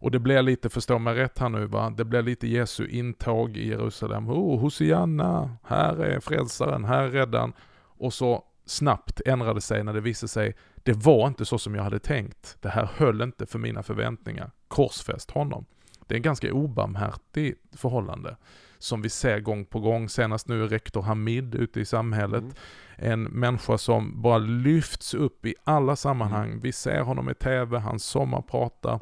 Och 0.00 0.10
det 0.10 0.18
blir 0.18 0.42
lite, 0.42 0.68
förstå 0.68 0.98
mig 0.98 1.14
rätt 1.14 1.38
här 1.38 1.48
nu 1.48 1.66
va, 1.66 1.90
det 1.90 2.04
blir 2.04 2.22
lite 2.22 2.48
Jesu 2.48 2.88
intåg 2.88 3.56
i 3.56 3.68
Jerusalem. 3.68 4.28
Oh, 4.28 4.60
Hosianna, 4.60 5.56
här 5.64 5.96
är 5.96 6.20
frälsaren, 6.20 6.84
här 6.84 7.02
är 7.02 7.08
räddaren. 7.08 7.52
Och 7.98 8.14
så 8.14 8.44
snabbt 8.70 9.20
ändrade 9.26 9.60
sig 9.60 9.84
när 9.84 9.92
det 9.92 10.00
visade 10.00 10.28
sig, 10.28 10.56
det 10.74 10.92
var 10.92 11.26
inte 11.26 11.44
så 11.44 11.58
som 11.58 11.74
jag 11.74 11.82
hade 11.82 11.98
tänkt. 11.98 12.56
Det 12.60 12.68
här 12.68 12.88
höll 12.96 13.22
inte 13.22 13.46
för 13.46 13.58
mina 13.58 13.82
förväntningar. 13.82 14.50
Korsfäst 14.68 15.30
honom. 15.30 15.64
Det 16.06 16.14
är 16.14 16.16
en 16.16 16.22
ganska 16.22 16.52
obarmhärtig 16.52 17.54
förhållande 17.76 18.36
som 18.78 19.02
vi 19.02 19.08
ser 19.08 19.40
gång 19.40 19.64
på 19.64 19.80
gång. 19.80 20.08
Senast 20.08 20.48
nu 20.48 20.64
är 20.64 20.68
rektor 20.68 21.02
Hamid 21.02 21.54
ute 21.54 21.80
i 21.80 21.84
samhället. 21.84 22.42
Mm. 22.42 22.54
En 22.96 23.22
människa 23.22 23.78
som 23.78 24.22
bara 24.22 24.38
lyfts 24.38 25.14
upp 25.14 25.46
i 25.46 25.54
alla 25.64 25.96
sammanhang. 25.96 26.48
Mm. 26.48 26.60
Vi 26.60 26.72
ser 26.72 27.00
honom 27.00 27.30
i 27.30 27.34
TV, 27.34 27.78
han 27.78 27.98
sommarpratar. 27.98 29.00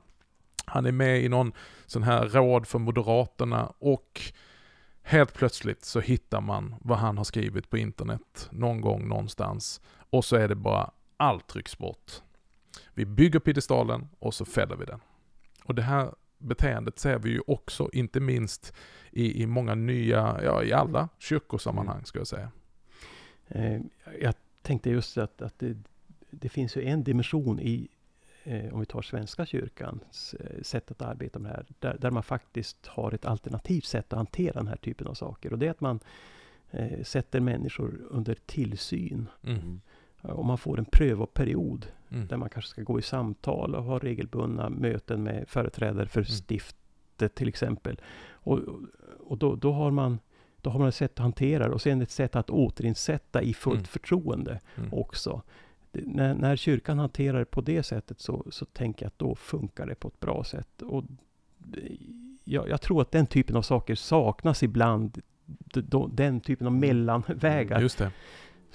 Han 0.66 0.87
är 0.87 0.92
med 0.92 1.22
i 1.22 1.29
någon 1.29 1.52
sån 1.87 2.02
här 2.02 2.29
råd 2.29 2.66
för 2.66 2.79
Moderaterna 2.79 3.72
och 3.79 4.33
Helt 5.09 5.35
plötsligt 5.35 5.85
så 5.85 6.01
hittar 6.01 6.40
man 6.40 6.75
vad 6.81 6.99
han 6.99 7.16
har 7.16 7.25
skrivit 7.25 7.71
på 7.71 7.79
internet 7.79 8.49
någon 8.51 8.81
gång 8.81 9.09
någonstans 9.09 9.81
och 10.11 10.25
så 10.25 10.37
är 10.37 10.49
det 10.49 10.55
bara 10.55 10.90
allt 11.16 11.47
trycks 11.47 11.79
bort. 11.79 12.23
Vi 12.95 13.07
bygger 13.07 13.38
piedestalen 13.38 14.09
och 14.19 14.35
så 14.35 14.45
fäller 14.45 14.77
vi 14.77 14.85
den. 14.85 15.01
Och 15.64 15.75
det 15.75 15.83
här 15.83 16.14
beteendet 16.38 16.99
ser 16.99 17.19
vi 17.19 17.31
ju 17.31 17.40
också, 17.47 17.90
inte 17.92 18.21
minst 18.21 18.75
i, 19.11 19.42
i 19.42 19.47
många 19.47 19.75
nya, 19.75 20.40
ja 20.45 20.62
i 20.62 20.73
alla 20.73 21.09
kyrkosammanhang 21.19 22.05
ska 22.05 22.19
jag 22.19 22.27
säga. 22.27 22.51
Eh, 23.49 23.81
jag 24.21 24.35
tänkte 24.62 24.90
just 24.90 25.19
att, 25.19 25.42
att 25.42 25.59
det, 25.59 25.77
det 26.31 26.49
finns 26.49 26.77
ju 26.77 26.85
en 26.85 27.05
dimension 27.05 27.61
i 27.61 27.88
om 28.72 28.80
vi 28.80 28.87
tar 28.87 29.02
Svenska 29.02 29.46
kyrkans 29.46 30.35
eh, 30.35 30.62
sätt 30.62 30.90
att 30.90 31.02
arbeta 31.02 31.38
med 31.38 31.50
det 31.50 31.56
här, 31.56 31.66
där, 31.78 31.98
där, 32.00 32.11
man 32.11 32.22
faktiskt 32.22 32.87
har 32.87 33.12
ett 33.12 33.24
alternativt 33.24 33.85
sätt 33.85 34.12
att 34.12 34.16
hantera 34.16 34.52
den 34.52 34.68
här 34.68 34.76
typen 34.76 35.06
av 35.06 35.14
saker. 35.14 35.52
Och 35.52 35.59
det 35.59 35.66
är 35.66 35.70
att 35.70 35.80
man 35.80 36.00
eh, 36.70 37.02
sätter 37.02 37.40
människor 37.40 38.00
under 38.11 38.37
tillsyn. 38.46 39.28
Mm. 39.42 39.80
Och 40.20 40.44
man 40.44 40.59
får 40.59 40.78
en 40.78 40.85
prövoperiod 40.85 41.87
mm. 42.09 42.26
där 42.26 42.37
man 42.37 42.48
kanske 42.48 42.70
ska 42.70 42.82
gå 42.82 42.98
i 42.98 43.02
samtal 43.02 43.74
och 43.74 43.85
ha 43.85 43.98
regelbundna 43.98 44.68
möten 44.68 45.22
med 45.22 45.48
företrädare 45.48 46.06
för 46.06 46.20
mm. 46.20 46.30
stiftet 46.30 47.35
till 47.35 47.48
exempel. 47.48 48.00
Och, 48.28 48.61
och 49.18 49.38
då, 49.38 49.54
då, 49.54 49.72
har 49.72 49.90
man 49.90 50.18
då 50.61 50.70
har 50.70 50.78
man 50.78 50.88
ett 50.88 50.94
sätt 50.94 51.12
att 51.12 51.18
hantera 51.18 51.68
det 51.68 51.74
och 51.74 51.82
sen 51.82 52.02
ett 52.02 52.11
sätt 52.11 52.37
att 52.37 52.50
återinsätta 52.50 53.42
i 53.42 53.54
fullt 53.54 53.76
mm. 53.76 53.85
förtroende 53.85 54.61
mm. 54.76 54.94
också 54.94 55.42
när, 56.06 56.35
när 56.35 56.56
kyrkan 56.56 56.98
hanterar 56.98 57.38
det 57.38 57.44
på 57.44 57.61
det 57.61 57.82
sättet 57.82 58.20
så, 58.20 58.46
så 58.50 58.64
tänker 58.64 59.04
jag 59.04 59.09
att 59.09 59.18
då 59.18 59.35
funkar 59.35 59.87
det 59.87 59.94
på 59.94 60.09
ett 60.09 60.20
bra 60.20 60.44
sätt. 60.44 60.82
Och 60.82 61.04
jag, 62.44 62.68
jag 62.68 62.80
tror 62.80 63.02
att 63.02 63.11
den 63.11 63.26
typen 63.26 63.56
av 63.56 63.62
saker 63.62 63.94
saknas 63.94 64.62
ibland. 64.62 65.22
Den 66.11 66.40
typen 66.40 66.66
av 66.66 66.72
mm. 66.72 66.80
mellanvägar. 66.80 67.80
Just 67.80 67.98
det. 67.98 68.11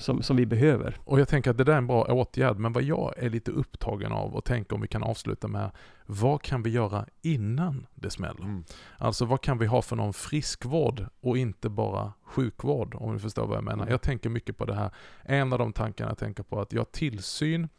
Som, 0.02 0.24
som 0.24 0.36
vi 0.36 0.46
behöver. 0.46 0.98
Och 1.04 1.20
jag 1.20 1.28
tänker 1.28 1.52
att 1.52 1.58
det 1.58 1.64
där 1.64 1.74
är 1.74 1.78
en 1.78 1.88
bra 1.88 2.04
åtgärd, 2.04 2.58
men 2.58 2.74
vad 2.74 2.84
jag 2.84 3.14
är 3.18 3.30
lite 3.30 3.52
upptagen 3.52 4.12
av 4.12 4.36
och 4.36 4.46
tänker 4.46 4.76
om 4.76 4.82
vi 4.82 4.88
kan 4.88 5.04
avsluta 5.04 5.48
med, 5.48 5.72
vad 6.06 6.42
kan 6.42 6.64
vi 6.64 6.70
göra 6.70 7.06
innan 7.22 7.88
det 7.96 8.10
smäller? 8.10 8.44
Mm. 8.44 8.64
Alltså 8.98 9.26
vad 9.26 9.42
kan 9.42 9.58
vi 9.58 9.66
ha 9.66 9.82
för 9.82 9.96
någon 9.96 10.14
friskvård 10.14 11.06
och 11.22 11.38
inte 11.38 11.70
bara 11.70 12.14
sjukvård, 12.24 12.96
om 12.96 13.14
du 13.14 13.20
förstår 13.20 13.48
vad 13.48 13.58
jag 13.58 13.64
menar. 13.64 13.84
Mm. 13.84 13.92
Jag 13.92 14.02
tänker 14.02 14.30
mycket 14.30 14.58
på 14.58 14.66
det 14.66 14.76
här, 14.76 14.92
en 15.24 15.54
av 15.54 15.60
de 15.60 15.74
tankarna 15.74 16.12
jag 16.12 16.18
tänker 16.18 16.44
på 16.44 16.62
att 16.62 16.74
jag 16.74 16.92
tillsyn, 16.92 17.70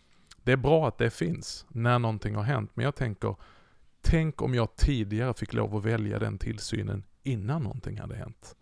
det 0.43 0.53
är 0.53 0.57
bra 0.57 0.89
att 0.89 0.99
det 0.99 1.11
finns 1.11 1.67
när 1.69 1.99
någonting 1.99 2.35
har 2.35 2.43
hänt, 2.43 2.71
men 2.75 2.85
jag 2.85 2.95
tänker, 2.95 3.37
tänk 4.01 4.43
om 4.43 4.55
jag 4.55 4.77
tidigare 4.77 5.35
fick 5.35 5.53
lov 5.53 5.77
att 5.77 5.85
välja 5.85 6.19
den 6.19 6.39
tillsynen 6.39 7.05
innan 7.23 7.63
någonting 7.63 8.01
hade 8.01 8.15
hänt. 8.15 8.57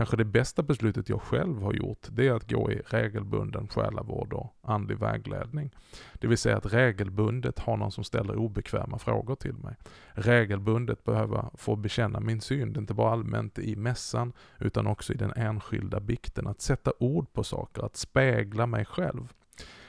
Kanske 0.00 0.16
det 0.16 0.24
bästa 0.24 0.62
beslutet 0.62 1.08
jag 1.08 1.22
själv 1.22 1.62
har 1.62 1.72
gjort, 1.72 2.06
det 2.10 2.28
är 2.28 2.32
att 2.32 2.50
gå 2.50 2.72
i 2.72 2.82
regelbunden 2.86 3.68
själavård 3.68 4.32
och 4.32 4.56
andlig 4.62 4.98
vägledning. 4.98 5.70
Det 6.14 6.26
vill 6.26 6.38
säga 6.38 6.56
att 6.56 6.72
regelbundet 6.72 7.58
ha 7.58 7.76
någon 7.76 7.92
som 7.92 8.04
ställer 8.04 8.36
obekväma 8.36 8.98
frågor 8.98 9.34
till 9.34 9.54
mig. 9.54 9.76
Regelbundet 10.08 11.04
behöva 11.04 11.50
få 11.54 11.76
bekänna 11.76 12.20
min 12.20 12.40
synd, 12.40 12.76
inte 12.76 12.94
bara 12.94 13.12
allmänt 13.12 13.58
i 13.58 13.76
mässan, 13.76 14.32
utan 14.58 14.86
också 14.86 15.12
i 15.12 15.16
den 15.16 15.32
enskilda 15.36 16.00
bikten. 16.00 16.46
Att 16.46 16.60
sätta 16.60 16.92
ord 16.98 17.32
på 17.32 17.44
saker, 17.44 17.82
att 17.82 17.96
spegla 17.96 18.66
mig 18.66 18.84
själv. 18.84 19.32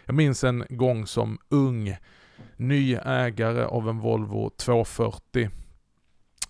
Jag 0.05 0.15
minns 0.15 0.43
en 0.43 0.63
gång 0.69 1.07
som 1.07 1.37
ung, 1.49 1.97
ny 2.57 2.95
ägare 2.95 3.63
av 3.63 3.89
en 3.89 3.99
Volvo 3.99 4.49
240 4.49 5.49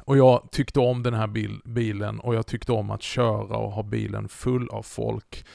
och 0.05 0.17
jag 0.17 0.47
tyckte 0.51 0.79
om 0.79 1.03
den 1.03 1.13
här 1.13 1.27
bil, 1.27 1.61
bilen 1.65 2.19
och 2.19 2.35
jag 2.35 2.47
tyckte 2.47 2.71
om 2.71 2.91
att 2.91 3.01
köra 3.01 3.57
och 3.57 3.71
ha 3.71 3.83
bilen 3.83 4.27
full 4.27 4.69
av 4.69 4.83
folk. 4.83 5.45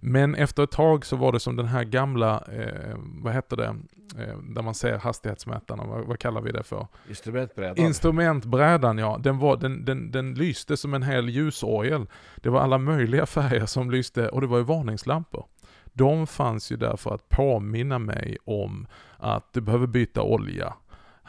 Men 0.00 0.34
efter 0.34 0.62
ett 0.62 0.70
tag 0.70 1.06
så 1.06 1.16
var 1.16 1.32
det 1.32 1.40
som 1.40 1.56
den 1.56 1.66
här 1.66 1.84
gamla, 1.84 2.44
eh, 2.52 2.96
vad 2.96 3.32
hette 3.32 3.56
det, 3.56 3.76
eh, 4.18 4.38
där 4.38 4.62
man 4.62 4.74
ser 4.74 4.98
hastighetsmätarna, 4.98 5.84
vad, 5.84 6.06
vad 6.06 6.18
kallar 6.18 6.40
vi 6.40 6.52
det 6.52 6.62
för? 6.62 6.86
Instrumentbrädan. 7.08 7.78
Instrumentbrädan 7.78 8.98
ja, 8.98 9.18
den, 9.22 9.38
var, 9.38 9.56
den, 9.56 9.84
den, 9.84 10.10
den 10.10 10.34
lyste 10.34 10.76
som 10.76 10.94
en 10.94 11.02
hel 11.02 11.28
ljusorgel. 11.28 12.06
Det 12.36 12.48
var 12.50 12.60
alla 12.60 12.78
möjliga 12.78 13.26
färger 13.26 13.66
som 13.66 13.90
lyste 13.90 14.28
och 14.28 14.40
det 14.40 14.46
var 14.46 14.58
ju 14.58 14.64
varningslampor. 14.64 15.46
De 15.92 16.26
fanns 16.26 16.72
ju 16.72 16.76
där 16.76 16.96
för 16.96 17.14
att 17.14 17.28
påminna 17.28 17.98
mig 17.98 18.36
om 18.44 18.86
att 19.16 19.52
du 19.52 19.60
behöver 19.60 19.86
byta 19.86 20.22
olja. 20.22 20.74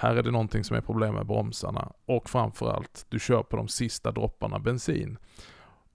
Här 0.02 0.16
är 0.16 0.24
det 0.24 0.32
någonting 0.32 0.64
som 0.64 0.78
är 0.78 0.82
problem 0.82 1.14
med 1.14 1.26
bromsarna 1.26 1.92
och 2.06 2.30
framförallt, 2.30 3.06
du 3.10 3.20
kör 3.20 3.44
på 3.44 3.58
de 3.58 3.68
sista 3.68 4.12
dropparna 4.12 4.60
bensin. 4.60 5.18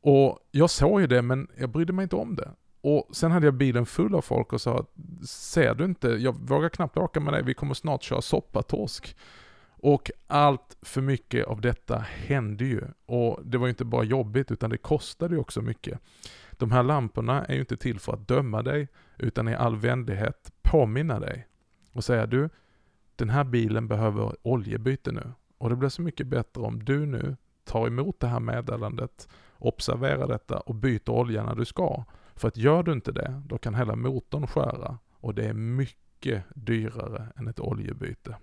Och 0.00 0.38
jag 0.50 0.70
såg 0.70 1.00
ju 1.00 1.06
det 1.06 1.22
men 1.22 1.48
jag 1.58 1.70
brydde 1.70 1.92
mig 1.92 2.02
inte 2.02 2.16
om 2.16 2.36
det. 2.36 2.50
Och 2.80 3.08
sen 3.16 3.32
hade 3.32 3.46
jag 3.46 3.54
bilen 3.54 3.86
full 3.86 4.14
av 4.14 4.20
folk 4.20 4.52
och 4.52 4.60
sa, 4.60 4.86
ser 5.26 5.74
du 5.74 5.84
inte, 5.84 6.08
jag 6.08 6.48
vågar 6.48 6.68
knappt 6.68 6.96
åka 6.96 7.20
med 7.20 7.32
dig, 7.34 7.42
vi 7.42 7.54
kommer 7.54 7.74
snart 7.74 8.02
köra 8.02 8.22
soppatorsk. 8.22 9.16
Och 9.68 10.10
allt 10.26 10.76
för 10.82 11.00
mycket 11.00 11.46
av 11.46 11.60
detta 11.60 11.98
hände 11.98 12.64
ju. 12.64 12.82
Och 13.06 13.40
det 13.44 13.58
var 13.58 13.66
ju 13.66 13.70
inte 13.70 13.84
bara 13.84 14.04
jobbigt 14.04 14.50
utan 14.50 14.70
det 14.70 14.78
kostade 14.78 15.34
ju 15.34 15.40
också 15.40 15.62
mycket. 15.62 16.00
De 16.52 16.70
här 16.70 16.82
lamporna 16.82 17.44
är 17.44 17.54
ju 17.54 17.60
inte 17.60 17.76
till 17.76 18.00
för 18.00 18.12
att 18.12 18.28
döma 18.28 18.62
dig, 18.62 18.88
utan 19.18 19.48
i 19.48 19.54
all 19.54 19.76
vänlighet 19.76 20.52
påminna 20.62 21.20
dig. 21.20 21.46
Och 21.92 22.04
säga 22.04 22.26
du, 22.26 22.50
den 23.16 23.30
här 23.30 23.44
bilen 23.44 23.88
behöver 23.88 24.36
oljebyte 24.42 25.12
nu. 25.12 25.32
Och 25.58 25.70
det 25.70 25.76
blir 25.76 25.88
så 25.88 26.02
mycket 26.02 26.26
bättre 26.26 26.62
om 26.62 26.84
du 26.84 27.06
nu 27.06 27.36
tar 27.64 27.86
emot 27.86 28.20
det 28.20 28.26
här 28.26 28.40
meddelandet, 28.40 29.28
observerar 29.58 30.28
detta 30.28 30.58
och 30.58 30.74
byter 30.74 31.10
olja 31.10 31.44
när 31.44 31.54
du 31.54 31.64
ska. 31.64 32.04
För 32.34 32.48
att 32.48 32.56
gör 32.56 32.82
du 32.82 32.92
inte 32.92 33.12
det, 33.12 33.42
då 33.46 33.58
kan 33.58 33.74
hela 33.74 33.96
motorn 33.96 34.46
skära 34.46 34.98
och 35.12 35.34
det 35.34 35.44
är 35.44 35.54
mycket 35.54 36.44
dyrare 36.54 37.28
än 37.36 37.48
ett 37.48 37.60
oljebyte. 37.60 38.36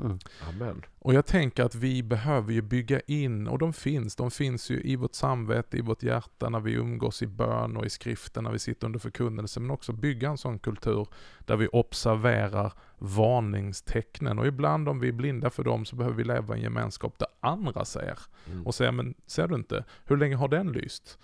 Mm. 0.00 0.18
Amen. 0.48 0.82
Och 0.98 1.14
jag 1.14 1.26
tänker 1.26 1.64
att 1.64 1.74
vi 1.74 2.02
behöver 2.02 2.52
ju 2.52 2.62
bygga 2.62 3.00
in, 3.00 3.48
och 3.48 3.58
de 3.58 3.72
finns, 3.72 4.16
de 4.16 4.30
finns 4.30 4.70
ju 4.70 4.80
i 4.80 4.96
vårt 4.96 5.14
samvete, 5.14 5.76
i 5.76 5.80
vårt 5.80 6.02
hjärta, 6.02 6.48
när 6.48 6.60
vi 6.60 6.72
umgås 6.72 7.22
i 7.22 7.26
bön 7.26 7.76
och 7.76 7.86
i 7.86 7.90
skriften, 7.90 8.44
när 8.44 8.50
vi 8.52 8.58
sitter 8.58 8.86
under 8.86 8.98
förkunnelse, 8.98 9.60
men 9.60 9.70
också 9.70 9.92
bygga 9.92 10.28
en 10.30 10.38
sån 10.38 10.58
kultur 10.58 11.06
där 11.38 11.56
vi 11.56 11.68
observerar 11.68 12.72
varningstecknen. 12.98 14.38
Och 14.38 14.46
ibland 14.46 14.88
om 14.88 15.00
vi 15.00 15.08
är 15.08 15.12
blinda 15.12 15.50
för 15.50 15.64
dem 15.64 15.84
så 15.84 15.96
behöver 15.96 16.16
vi 16.16 16.24
leva 16.24 16.54
i 16.54 16.58
en 16.58 16.64
gemenskap 16.64 17.18
där 17.18 17.28
andra 17.40 17.84
ser. 17.84 18.18
Mm. 18.46 18.66
Och 18.66 18.74
säga, 18.74 18.92
men 18.92 19.14
ser 19.26 19.48
du 19.48 19.54
inte, 19.54 19.84
hur 20.04 20.16
länge 20.16 20.36
har 20.36 20.48
den 20.48 20.72
lyst? 20.72 21.18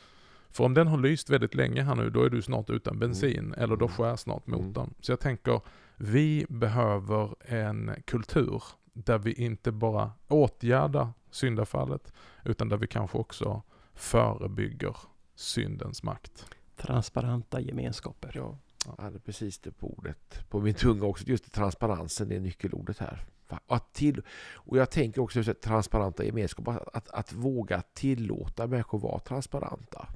För 0.50 0.64
om 0.64 0.74
den 0.74 0.86
har 0.86 0.98
lyst 0.98 1.30
väldigt 1.30 1.54
länge 1.54 1.82
här 1.82 1.94
nu, 1.94 2.10
då 2.10 2.22
är 2.22 2.30
du 2.30 2.42
snart 2.42 2.70
utan 2.70 2.98
bensin, 2.98 3.54
eller 3.56 3.76
då 3.76 3.84
Mm. 3.84 3.96
skär 3.96 4.16
snart 4.16 4.48
Mm. 4.48 4.66
motorn. 4.66 4.94
Så 5.00 5.12
jag 5.12 5.20
tänker, 5.20 5.60
vi 5.96 6.46
behöver 6.48 7.34
en 7.52 7.94
kultur 8.04 8.62
där 8.92 9.18
vi 9.18 9.32
inte 9.32 9.72
bara 9.72 10.12
åtgärdar 10.28 11.08
syndafallet, 11.30 12.12
utan 12.44 12.68
där 12.68 12.76
vi 12.76 12.86
kanske 12.86 13.18
också 13.18 13.62
förebygger 13.94 14.96
syndens 15.34 16.02
makt. 16.02 16.46
Transparenta 16.76 17.60
gemenskaper. 17.60 18.32
Ja, 18.34 18.58
jag 18.96 19.04
hade 19.04 19.18
precis 19.18 19.58
det 19.58 19.72
på 19.72 19.92
ordet 19.92 20.48
på 20.48 20.60
min 20.60 20.74
tunga 20.74 21.06
också. 21.06 21.24
Just 21.26 21.44
det, 21.44 21.50
transparensen 21.50 22.32
är 22.32 22.40
nyckelordet 22.40 22.98
här. 22.98 23.24
Att 23.66 23.92
till, 23.92 24.22
och 24.54 24.78
jag 24.78 24.90
tänker 24.90 25.20
också 25.20 25.38
just 25.38 25.48
det, 25.48 25.54
transparenta 25.54 26.24
gemenskaper. 26.24 26.72
Att, 26.72 26.88
att, 26.96 27.08
att 27.10 27.32
våga 27.32 27.82
tillåta 27.94 28.66
människor 28.66 28.98
vara 28.98 29.18
transparenta. 29.18 30.08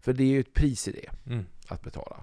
För 0.00 0.12
det 0.12 0.22
är 0.22 0.28
ju 0.28 0.40
ett 0.40 0.54
pris 0.54 0.88
i 0.88 0.92
det, 0.92 1.32
Mm. 1.32 1.46
att 1.68 1.82
betala. 1.82 2.16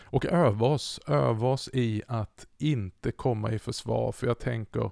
Och 0.00 0.26
öva 0.26 0.66
oss, 0.66 1.00
öva 1.06 1.48
oss 1.48 1.68
i 1.72 2.02
att 2.08 2.46
inte 2.58 3.12
komma 3.12 3.52
i 3.52 3.58
försvar. 3.58 4.12
För 4.12 4.26
jag 4.26 4.38
tänker 4.38 4.90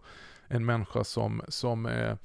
en 0.48 0.64
människa 0.64 1.04
som, 1.04 1.42
som 1.48 1.86
eh, 1.86 2.16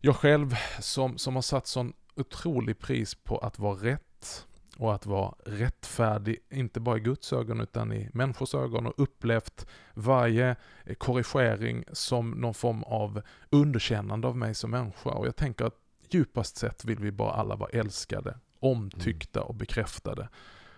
jag 0.00 0.16
själv, 0.16 0.54
som, 0.80 1.18
som 1.18 1.34
har 1.34 1.42
satt 1.42 1.66
sån 1.66 1.92
otrolig 2.16 2.78
pris 2.78 3.14
på 3.14 3.38
att 3.38 3.58
vara 3.58 3.76
rätt 3.76 4.46
och 4.76 4.94
att 4.94 5.06
vara 5.06 5.34
rättfärdig, 5.44 6.38
inte 6.50 6.80
bara 6.80 6.96
i 6.96 7.00
Guds 7.00 7.32
ögon 7.32 7.60
utan 7.60 7.92
i 7.92 8.10
människors 8.12 8.54
ögon 8.54 8.86
och 8.86 8.94
upplevt 8.96 9.66
varje 9.94 10.56
eh, 10.84 10.94
korrigering 10.94 11.84
som 11.92 12.30
någon 12.30 12.54
form 12.54 12.82
av 12.82 13.22
underkännande 13.50 14.28
av 14.28 14.36
mig 14.36 14.54
som 14.54 14.70
människa. 14.70 15.10
Och 15.10 15.26
jag 15.26 15.36
tänker 15.36 15.64
att 15.64 15.76
djupast 16.10 16.56
sett 16.56 16.84
vill 16.84 16.98
vi 16.98 17.12
bara 17.12 17.32
alla 17.32 17.56
vara 17.56 17.70
älskade, 17.70 18.38
omtyckta 18.60 19.42
och 19.42 19.54
bekräftade. 19.54 20.28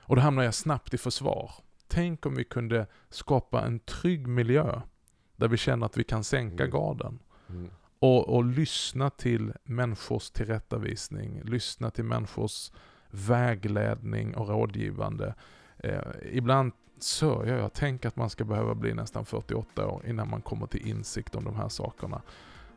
Och 0.08 0.16
då 0.16 0.22
hamnar 0.22 0.42
jag 0.42 0.54
snabbt 0.54 0.94
i 0.94 0.98
försvar. 0.98 1.50
Tänk 1.88 2.26
om 2.26 2.34
vi 2.34 2.44
kunde 2.44 2.86
skapa 3.10 3.62
en 3.62 3.78
trygg 3.80 4.26
miljö 4.26 4.80
där 5.36 5.48
vi 5.48 5.56
känner 5.56 5.86
att 5.86 5.96
vi 5.96 6.04
kan 6.04 6.24
sänka 6.24 6.64
Mm. 6.64 6.70
garden 6.76 7.18
Mm. 7.50 7.70
och, 7.98 8.28
och 8.28 8.44
lyssna 8.44 9.10
till 9.10 9.52
människors 9.64 10.30
tillrättavisning, 10.30 11.40
lyssna 11.44 11.90
till 11.90 12.04
människors 12.04 12.70
vägledning 13.10 14.36
och 14.36 14.48
rådgivande. 14.48 15.34
Eh, 15.78 16.00
ibland 16.32 16.72
sörjer 17.00 17.56
jag, 17.58 17.72
tänk 17.72 18.04
att 18.04 18.16
man 18.16 18.30
ska 18.30 18.44
behöva 18.44 18.74
bli 18.74 18.94
nästan 18.94 19.24
48 19.26 19.86
år 19.88 20.02
innan 20.06 20.30
man 20.30 20.42
kommer 20.42 20.66
till 20.66 20.86
insikt 20.88 21.34
om 21.34 21.44
de 21.44 21.56
här 21.56 21.68
sakerna. 21.68 22.22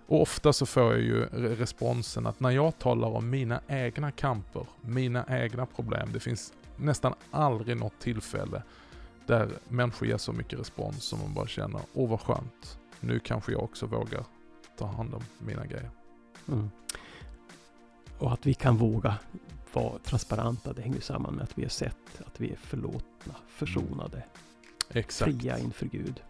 Och 0.08 0.22
ofta 0.22 0.54
så 0.54 0.66
får 0.66 0.84
jag 0.84 1.02
ju 1.02 1.26
re- 1.26 1.56
responsen 1.56 2.28
att 2.28 2.40
när 2.40 2.50
jag 2.52 2.80
talar 2.80 3.08
om 3.08 3.30
mina 3.30 3.62
egna 3.68 4.12
kamper, 4.12 4.66
mina 4.82 5.26
egna 5.30 5.66
problem, 5.66 6.10
det 6.14 6.20
finns 6.20 6.54
nästan 6.78 7.14
aldrig 7.32 7.78
något 7.78 8.00
tillfälle 8.00 8.64
där 9.26 9.50
människor 9.68 10.08
ger 10.08 10.18
så 10.18 10.34
mycket 10.34 10.60
respons 10.60 11.04
som 11.04 11.20
man 11.20 11.34
bara 11.34 11.48
känner, 11.48 11.82
åh 11.94 12.10
vad 12.10 12.22
skönt, 12.22 12.80
nu 13.00 13.20
kanske 13.20 13.52
jag 13.52 13.64
också 13.64 13.86
vågar 13.86 14.26
ta 14.78 14.86
hand 14.86 15.14
om 15.14 15.24
mina 15.38 15.66
grejer. 15.66 15.90
Mm. 16.48 16.70
Och 18.18 18.34
att 18.34 18.46
vi 18.46 18.54
kan 18.54 18.78
våga 18.78 19.16
vara 19.74 20.00
transparenta, 20.00 20.74
det 20.74 20.82
hänger 20.82 21.02
samman 21.02 21.34
med 21.34 21.44
att 21.44 21.58
vi 21.58 21.62
har 21.62 21.70
sett 21.70 22.22
att 22.26 22.42
vi 22.42 22.52
är 22.52 22.56
förlåtna, 22.56 23.36
försonade, 23.48 24.24
Exakt. 24.90 25.32
fria 25.32 25.58
inför 25.58 25.86
Gud. 25.86 26.22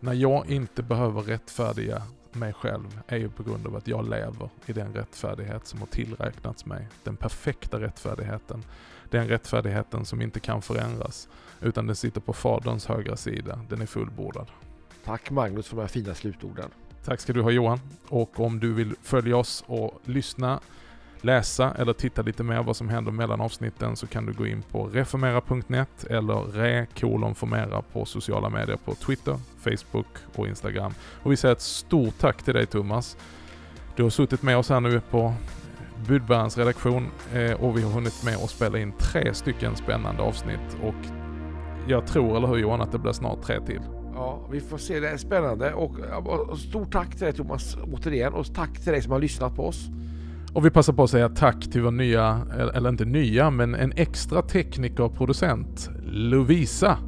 När 0.00 0.12
jag 0.12 0.50
inte 0.50 0.82
behöver 0.82 1.22
rättfärdiga 1.22 2.02
mig 2.34 2.52
själv 2.52 3.00
är 3.06 3.16
ju 3.16 3.30
på 3.30 3.42
grund 3.42 3.66
av 3.66 3.76
att 3.76 3.88
jag 3.88 4.10
lever 4.10 4.50
i 4.66 4.72
den 4.72 4.94
rättfärdighet 4.94 5.66
som 5.66 5.80
har 5.80 5.86
tillräknats 5.86 6.66
mig. 6.66 6.88
Den 7.04 7.16
perfekta 7.16 7.80
rättfärdigheten. 7.80 8.64
Den 9.10 9.28
rättfärdigheten 9.28 10.04
som 10.04 10.22
inte 10.22 10.40
kan 10.40 10.62
förändras. 10.62 11.28
Utan 11.60 11.86
den 11.86 11.96
sitter 11.96 12.20
på 12.20 12.32
Faderns 12.32 12.86
högra 12.86 13.16
sida. 13.16 13.60
Den 13.68 13.82
är 13.82 13.86
fullbordad. 13.86 14.46
Tack 15.04 15.30
Magnus 15.30 15.68
för 15.68 15.76
de 15.76 15.80
här 15.80 15.88
fina 15.88 16.14
slutorden. 16.14 16.70
Tack 17.04 17.20
ska 17.20 17.32
du 17.32 17.42
ha 17.42 17.50
Johan. 17.50 17.80
Och 18.08 18.40
om 18.40 18.60
du 18.60 18.72
vill 18.72 18.94
följa 19.02 19.36
oss 19.36 19.64
och 19.66 20.00
lyssna, 20.04 20.60
läsa 21.24 21.74
eller 21.78 21.92
titta 21.92 22.22
lite 22.22 22.42
mer 22.42 22.62
vad 22.62 22.76
som 22.76 22.88
händer 22.88 23.12
mellan 23.12 23.40
avsnitten 23.40 23.96
så 23.96 24.06
kan 24.06 24.26
du 24.26 24.32
gå 24.32 24.46
in 24.46 24.62
på 24.62 24.86
reformera.net 24.86 26.04
eller 26.04 26.34
re-formera 26.34 27.82
på 27.92 28.04
sociala 28.04 28.48
medier 28.48 28.76
på 28.84 28.94
Twitter, 28.94 29.38
Facebook 29.58 30.06
och 30.34 30.48
Instagram. 30.48 30.94
Och 31.22 31.32
vi 31.32 31.36
säger 31.36 31.52
ett 31.54 31.60
stort 31.60 32.18
tack 32.18 32.42
till 32.42 32.54
dig 32.54 32.66
Thomas. 32.66 33.16
Du 33.96 34.02
har 34.02 34.10
suttit 34.10 34.42
med 34.42 34.58
oss 34.58 34.68
här 34.68 34.80
nu 34.80 35.00
på 35.10 35.34
Budbärarens 36.06 36.58
redaktion 36.58 37.10
eh, 37.34 37.52
och 37.52 37.78
vi 37.78 37.82
har 37.82 37.90
hunnit 37.90 38.24
med 38.24 38.36
att 38.36 38.50
spela 38.50 38.78
in 38.78 38.92
tre 38.98 39.34
stycken 39.34 39.76
spännande 39.76 40.22
avsnitt 40.22 40.78
och 40.82 40.94
jag 41.88 42.06
tror, 42.06 42.36
eller 42.36 42.48
hur 42.48 42.56
Johan, 42.56 42.80
att 42.80 42.92
det 42.92 42.98
blir 42.98 43.12
snart 43.12 43.42
tre 43.42 43.60
till. 43.60 43.80
Ja, 44.14 44.38
vi 44.50 44.60
får 44.60 44.78
se. 44.78 45.00
Det 45.00 45.08
är 45.08 45.16
spännande. 45.16 45.72
Och, 45.74 45.90
och, 46.50 46.58
stort 46.58 46.92
tack 46.92 47.10
till 47.10 47.20
dig 47.20 47.32
Thomas 47.32 47.76
återigen 47.92 48.32
och 48.34 48.54
tack 48.54 48.78
till 48.78 48.92
dig 48.92 49.02
som 49.02 49.12
har 49.12 49.18
lyssnat 49.18 49.56
på 49.56 49.66
oss. 49.66 49.88
Och 50.52 50.66
vi 50.66 50.70
passar 50.70 50.92
på 50.92 51.04
att 51.04 51.10
säga 51.10 51.28
tack 51.28 51.70
till 51.70 51.82
vår 51.82 51.90
nya, 51.90 52.40
eller 52.74 52.88
inte 52.88 53.04
nya, 53.04 53.50
men 53.50 53.74
en 53.74 53.92
extra 53.96 54.42
tekniker 54.42 55.02
och 55.02 55.16
producent, 55.16 55.90
Lovisa. 56.02 56.98